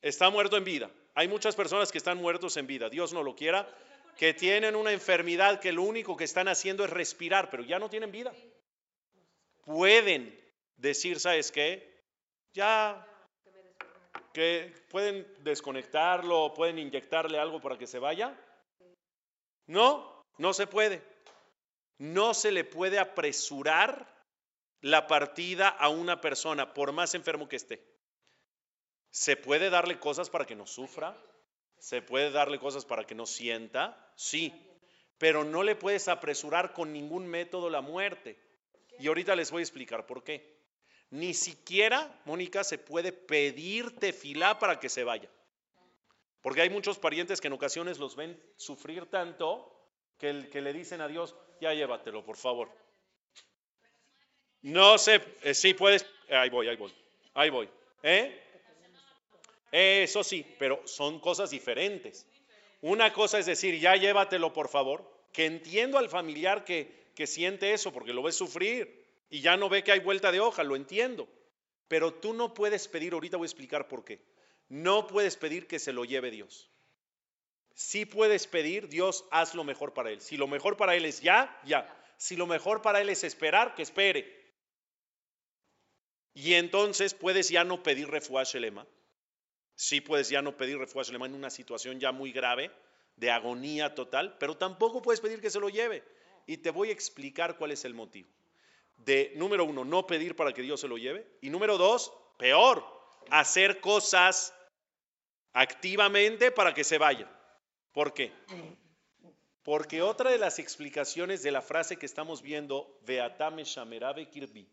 Está 0.00 0.30
muerto 0.30 0.56
en 0.56 0.64
vida. 0.64 0.90
Hay 1.14 1.28
muchas 1.28 1.56
personas 1.56 1.90
que 1.90 1.98
están 1.98 2.18
muertos 2.18 2.56
en 2.56 2.66
vida. 2.66 2.88
Dios 2.88 3.12
no 3.12 3.22
lo 3.22 3.34
quiera. 3.34 3.68
Que 4.16 4.34
tienen 4.34 4.76
una 4.76 4.92
enfermedad 4.92 5.58
que 5.58 5.72
lo 5.72 5.82
único 5.82 6.16
que 6.16 6.24
están 6.24 6.46
haciendo 6.46 6.84
es 6.84 6.90
respirar, 6.90 7.50
pero 7.50 7.62
ya 7.62 7.78
no 7.78 7.88
tienen 7.88 8.12
vida. 8.12 8.32
Pueden 9.64 10.38
decir, 10.76 11.18
¿sabes 11.18 11.50
qué? 11.50 12.02
Ya 12.52 13.06
que 14.34 14.74
pueden 14.90 15.26
desconectarlo, 15.40 16.52
pueden 16.54 16.78
inyectarle 16.78 17.38
algo 17.38 17.60
para 17.60 17.78
que 17.78 17.86
se 17.86 17.98
vaya. 17.98 18.36
No, 19.66 20.24
no 20.38 20.52
se 20.52 20.66
puede. 20.66 21.02
No 21.98 22.34
se 22.34 22.50
le 22.50 22.64
puede 22.64 22.98
apresurar 22.98 24.12
la 24.82 25.06
partida 25.06 25.68
a 25.68 25.88
una 25.88 26.20
persona, 26.20 26.74
por 26.74 26.92
más 26.92 27.14
enfermo 27.14 27.48
que 27.48 27.56
esté. 27.56 27.82
Se 29.10 29.36
puede 29.36 29.70
darle 29.70 29.98
cosas 29.98 30.28
para 30.28 30.44
que 30.44 30.56
no 30.56 30.66
sufra, 30.66 31.16
se 31.78 32.02
puede 32.02 32.30
darle 32.30 32.58
cosas 32.58 32.84
para 32.84 33.04
que 33.04 33.14
no 33.14 33.24
sienta, 33.24 34.12
sí, 34.16 34.52
pero 35.18 35.44
no 35.44 35.62
le 35.62 35.76
puedes 35.76 36.08
apresurar 36.08 36.72
con 36.72 36.92
ningún 36.92 37.26
método 37.26 37.70
la 37.70 37.80
muerte. 37.80 38.38
Y 38.98 39.06
ahorita 39.06 39.36
les 39.36 39.50
voy 39.50 39.60
a 39.60 39.62
explicar 39.62 40.04
por 40.04 40.24
qué. 40.24 40.60
Ni 41.10 41.32
siquiera, 41.32 42.20
Mónica, 42.24 42.64
se 42.64 42.78
puede 42.78 43.12
pedir 43.12 43.98
tefilá 43.98 44.58
para 44.58 44.80
que 44.80 44.88
se 44.88 45.04
vaya. 45.04 45.30
Porque 46.40 46.62
hay 46.62 46.70
muchos 46.70 46.98
parientes 46.98 47.40
que 47.40 47.46
en 47.46 47.52
ocasiones 47.52 47.98
los 47.98 48.16
ven 48.16 48.40
sufrir 48.56 49.06
tanto 49.06 49.90
que, 50.18 50.48
que 50.50 50.60
le 50.60 50.72
dicen 50.72 51.00
a 51.00 51.08
Dios, 51.08 51.36
ya 51.60 51.72
llévatelo, 51.72 52.24
por 52.24 52.36
favor. 52.36 52.68
No 54.62 54.96
sé, 54.98 55.20
eh, 55.42 55.54
sí 55.54 55.74
puedes, 55.74 56.06
ahí 56.30 56.48
voy, 56.48 56.68
ahí 56.68 56.76
voy, 56.76 56.94
ahí 57.34 57.50
voy. 57.50 57.68
¿eh? 58.02 58.40
Eso 59.72 60.22
sí, 60.22 60.46
pero 60.58 60.86
son 60.86 61.18
cosas 61.18 61.50
diferentes. 61.50 62.26
Una 62.80 63.12
cosa 63.12 63.38
es 63.38 63.46
decir, 63.46 63.78
ya 63.80 63.96
llévatelo, 63.96 64.52
por 64.52 64.68
favor, 64.68 65.10
que 65.32 65.46
entiendo 65.46 65.98
al 65.98 66.08
familiar 66.08 66.64
que, 66.64 67.10
que 67.14 67.26
siente 67.26 67.72
eso 67.72 67.92
porque 67.92 68.12
lo 68.12 68.22
ve 68.22 68.32
sufrir 68.32 69.04
y 69.30 69.40
ya 69.40 69.56
no 69.56 69.68
ve 69.68 69.82
que 69.82 69.92
hay 69.92 70.00
vuelta 70.00 70.30
de 70.30 70.40
hoja, 70.40 70.62
lo 70.62 70.76
entiendo. 70.76 71.28
Pero 71.88 72.14
tú 72.14 72.32
no 72.32 72.54
puedes 72.54 72.88
pedir, 72.88 73.14
ahorita 73.14 73.36
voy 73.36 73.46
a 73.46 73.46
explicar 73.46 73.88
por 73.88 74.04
qué. 74.04 74.20
No 74.68 75.06
puedes 75.06 75.36
pedir 75.36 75.66
que 75.66 75.78
se 75.78 75.92
lo 75.92 76.04
lleve 76.04 76.30
Dios. 76.30 76.70
Sí 77.74 78.04
puedes 78.04 78.46
pedir, 78.46 78.88
Dios, 78.88 79.24
haz 79.30 79.54
lo 79.54 79.64
mejor 79.64 79.92
para 79.92 80.10
él. 80.10 80.20
Si 80.20 80.36
lo 80.36 80.46
mejor 80.46 80.76
para 80.76 80.94
él 80.94 81.04
es 81.04 81.20
ya, 81.20 81.60
ya. 81.64 81.86
Si 82.16 82.36
lo 82.36 82.46
mejor 82.46 82.82
para 82.82 83.00
él 83.00 83.08
es 83.08 83.24
esperar, 83.24 83.74
que 83.74 83.82
espere. 83.82 84.41
Y 86.34 86.54
entonces 86.54 87.14
puedes 87.14 87.48
ya 87.48 87.64
no 87.64 87.82
pedir 87.82 88.08
refuash 88.08 88.54
lema. 88.56 88.86
Sí 89.74 90.00
puedes 90.00 90.28
ya 90.28 90.42
no 90.42 90.56
pedir 90.56 90.78
refuash 90.78 91.10
lema 91.10 91.26
en 91.26 91.34
una 91.34 91.50
situación 91.50 92.00
ya 92.00 92.12
muy 92.12 92.32
grave, 92.32 92.70
de 93.16 93.30
agonía 93.30 93.94
total, 93.94 94.36
pero 94.38 94.56
tampoco 94.56 95.02
puedes 95.02 95.20
pedir 95.20 95.40
que 95.40 95.50
se 95.50 95.60
lo 95.60 95.68
lleve. 95.68 96.02
Y 96.46 96.58
te 96.58 96.70
voy 96.70 96.88
a 96.88 96.92
explicar 96.92 97.56
cuál 97.56 97.72
es 97.72 97.84
el 97.84 97.94
motivo 97.94 98.28
de, 99.04 99.32
número 99.36 99.64
uno, 99.64 99.84
no 99.84 100.06
pedir 100.06 100.36
para 100.36 100.52
que 100.52 100.62
Dios 100.62 100.80
se 100.80 100.88
lo 100.88 100.96
lleve. 100.96 101.26
Y 101.40 101.50
número 101.50 101.78
dos, 101.78 102.12
peor, 102.38 102.84
hacer 103.30 103.80
cosas 103.80 104.54
activamente 105.52 106.50
para 106.50 106.74
que 106.74 106.84
se 106.84 106.98
vaya. 106.98 107.30
¿Por 107.92 108.14
qué? 108.14 108.32
Porque 109.62 110.02
otra 110.02 110.30
de 110.30 110.38
las 110.38 110.58
explicaciones 110.58 111.42
de 111.42 111.52
la 111.52 111.62
frase 111.62 111.96
que 111.96 112.06
estamos 112.06 112.42
viendo, 112.42 112.98
Veatame 113.02 113.64
Shamerabe 113.64 114.28
Kirbi, 114.28 114.68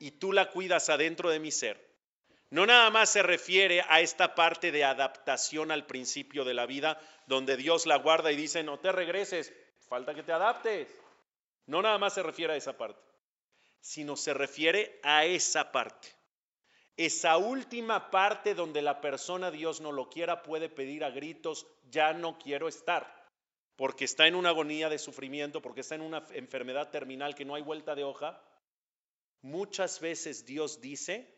y 0.00 0.10
tú 0.12 0.32
la 0.32 0.50
cuidas 0.50 0.88
adentro 0.88 1.30
de 1.30 1.38
mi 1.38 1.52
ser, 1.52 1.88
no 2.50 2.66
nada 2.66 2.90
más 2.90 3.10
se 3.10 3.22
refiere 3.22 3.84
a 3.88 4.00
esta 4.00 4.34
parte 4.34 4.72
de 4.72 4.82
adaptación 4.82 5.70
al 5.70 5.86
principio 5.86 6.44
de 6.44 6.54
la 6.54 6.66
vida, 6.66 7.00
donde 7.26 7.56
Dios 7.56 7.86
la 7.86 7.96
guarda 7.96 8.32
y 8.32 8.36
dice, 8.36 8.64
no 8.64 8.80
te 8.80 8.90
regreses, 8.90 9.52
falta 9.88 10.14
que 10.14 10.24
te 10.24 10.32
adaptes. 10.32 10.88
No 11.66 11.80
nada 11.80 11.98
más 11.98 12.14
se 12.14 12.24
refiere 12.24 12.54
a 12.54 12.56
esa 12.56 12.76
parte 12.76 13.10
sino 13.80 14.16
se 14.16 14.34
refiere 14.34 15.00
a 15.02 15.24
esa 15.24 15.72
parte. 15.72 16.08
Esa 16.96 17.38
última 17.38 18.10
parte 18.10 18.54
donde 18.54 18.82
la 18.82 19.00
persona, 19.00 19.50
Dios 19.50 19.80
no 19.80 19.90
lo 19.90 20.10
quiera, 20.10 20.42
puede 20.42 20.68
pedir 20.68 21.02
a 21.02 21.10
gritos, 21.10 21.66
ya 21.90 22.12
no 22.12 22.38
quiero 22.38 22.68
estar, 22.68 23.26
porque 23.76 24.04
está 24.04 24.26
en 24.26 24.34
una 24.34 24.50
agonía 24.50 24.90
de 24.90 24.98
sufrimiento, 24.98 25.62
porque 25.62 25.80
está 25.80 25.94
en 25.94 26.02
una 26.02 26.26
enfermedad 26.32 26.90
terminal 26.90 27.34
que 27.34 27.46
no 27.46 27.54
hay 27.54 27.62
vuelta 27.62 27.94
de 27.94 28.04
hoja. 28.04 28.42
Muchas 29.42 30.00
veces 30.00 30.44
Dios 30.44 30.80
dice, 30.80 31.34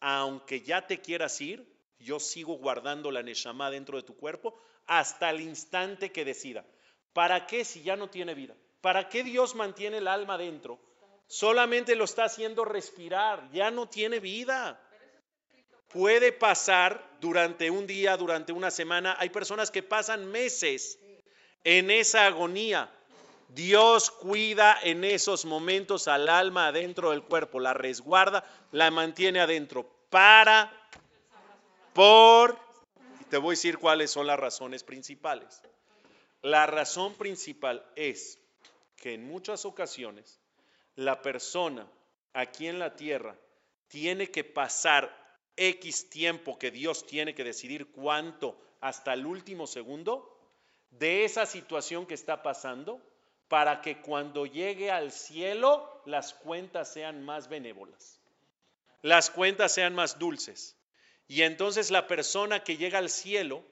aunque 0.00 0.62
ya 0.62 0.86
te 0.86 1.00
quieras 1.00 1.40
ir, 1.40 1.66
yo 1.98 2.20
sigo 2.20 2.54
guardando 2.58 3.10
la 3.10 3.22
Neshama 3.22 3.70
dentro 3.70 3.96
de 3.96 4.04
tu 4.04 4.16
cuerpo 4.16 4.58
hasta 4.86 5.30
el 5.30 5.40
instante 5.40 6.12
que 6.12 6.24
decida. 6.24 6.64
¿Para 7.12 7.46
qué 7.46 7.64
si 7.64 7.82
ya 7.82 7.96
no 7.96 8.08
tiene 8.08 8.34
vida? 8.34 8.56
¿Para 8.80 9.08
qué 9.08 9.24
Dios 9.24 9.54
mantiene 9.54 9.98
el 9.98 10.08
alma 10.08 10.38
dentro? 10.38 10.80
solamente 11.28 11.94
lo 11.94 12.04
está 12.04 12.24
haciendo 12.24 12.64
respirar, 12.64 13.48
ya 13.52 13.70
no 13.70 13.88
tiene 13.88 14.18
vida. 14.18 14.82
Puede 15.88 16.32
pasar 16.32 17.16
durante 17.20 17.70
un 17.70 17.86
día, 17.86 18.16
durante 18.16 18.52
una 18.52 18.70
semana. 18.70 19.16
Hay 19.18 19.30
personas 19.30 19.70
que 19.70 19.82
pasan 19.82 20.26
meses 20.26 20.98
en 21.64 21.90
esa 21.90 22.26
agonía. 22.26 22.90
Dios 23.48 24.10
cuida 24.10 24.78
en 24.82 25.04
esos 25.04 25.44
momentos 25.44 26.06
al 26.06 26.28
alma 26.28 26.68
adentro 26.68 27.10
del 27.10 27.22
cuerpo, 27.22 27.60
la 27.60 27.72
resguarda, 27.72 28.44
la 28.72 28.90
mantiene 28.90 29.40
adentro 29.40 29.88
para, 30.10 30.72
por, 31.94 32.58
y 33.20 33.24
te 33.24 33.38
voy 33.38 33.52
a 33.52 33.56
decir 33.56 33.78
cuáles 33.78 34.10
son 34.10 34.26
las 34.26 34.38
razones 34.38 34.84
principales. 34.84 35.62
La 36.42 36.66
razón 36.66 37.14
principal 37.14 37.84
es 37.96 38.38
que 38.96 39.14
en 39.14 39.26
muchas 39.26 39.64
ocasiones 39.64 40.40
la 40.94 41.22
persona 41.22 41.90
aquí 42.34 42.68
en 42.68 42.78
la 42.78 42.96
tierra 42.96 43.36
tiene 43.88 44.30
que 44.30 44.44
pasar 44.44 45.10
X 45.56 46.10
tiempo 46.10 46.58
que 46.58 46.70
Dios 46.70 47.06
tiene 47.06 47.34
que 47.34 47.44
decidir 47.44 47.90
cuánto 47.90 48.60
hasta 48.80 49.14
el 49.14 49.26
último 49.26 49.66
segundo 49.66 50.38
de 50.90 51.24
esa 51.24 51.46
situación 51.46 52.06
que 52.06 52.14
está 52.14 52.42
pasando 52.42 53.02
para 53.48 53.80
que 53.80 54.00
cuando 54.00 54.46
llegue 54.46 54.90
al 54.90 55.10
cielo 55.10 56.02
las 56.04 56.34
cuentas 56.34 56.92
sean 56.92 57.24
más 57.24 57.48
benévolas, 57.48 58.20
las 59.02 59.30
cuentas 59.30 59.72
sean 59.72 59.94
más 59.94 60.18
dulces. 60.18 60.76
Y 61.26 61.42
entonces 61.42 61.90
la 61.90 62.06
persona 62.06 62.64
que 62.64 62.76
llega 62.76 62.98
al 62.98 63.10
cielo 63.10 63.62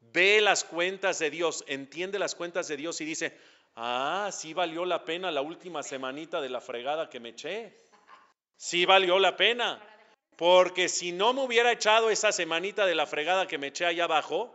ve 0.00 0.40
las 0.40 0.64
cuentas 0.64 1.18
de 1.18 1.30
Dios, 1.30 1.64
entiende 1.66 2.18
las 2.18 2.34
cuentas 2.34 2.68
de 2.68 2.76
Dios 2.76 3.00
y 3.00 3.04
dice, 3.04 3.38
Ah, 3.74 4.28
sí 4.32 4.52
valió 4.52 4.84
la 4.84 5.04
pena 5.04 5.30
la 5.30 5.40
última 5.40 5.82
semanita 5.82 6.40
de 6.40 6.50
la 6.50 6.60
fregada 6.60 7.08
que 7.08 7.20
me 7.20 7.30
eché. 7.30 7.74
Sí 8.56 8.84
valió 8.84 9.18
la 9.18 9.36
pena. 9.36 9.80
Porque 10.36 10.88
si 10.88 11.12
no 11.12 11.32
me 11.32 11.42
hubiera 11.42 11.72
echado 11.72 12.10
esa 12.10 12.32
semanita 12.32 12.84
de 12.86 12.94
la 12.94 13.06
fregada 13.06 13.46
que 13.46 13.58
me 13.58 13.68
eché 13.68 13.86
allá 13.86 14.04
abajo, 14.04 14.54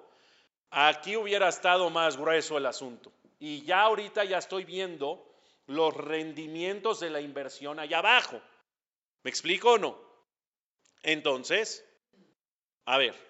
aquí 0.69 1.15
hubiera 1.15 1.49
estado 1.49 1.89
más 1.89 2.17
grueso 2.17 2.57
el 2.57 2.65
asunto. 2.65 3.11
Y 3.39 3.63
ya 3.63 3.81
ahorita 3.81 4.23
ya 4.23 4.37
estoy 4.37 4.65
viendo 4.65 5.27
los 5.67 5.93
rendimientos 5.93 6.99
de 6.99 7.09
la 7.09 7.21
inversión 7.21 7.79
allá 7.79 7.99
abajo. 7.99 8.41
¿Me 9.23 9.29
explico 9.29 9.73
o 9.73 9.77
no? 9.77 9.99
Entonces, 11.03 11.85
a 12.85 12.97
ver, 12.97 13.26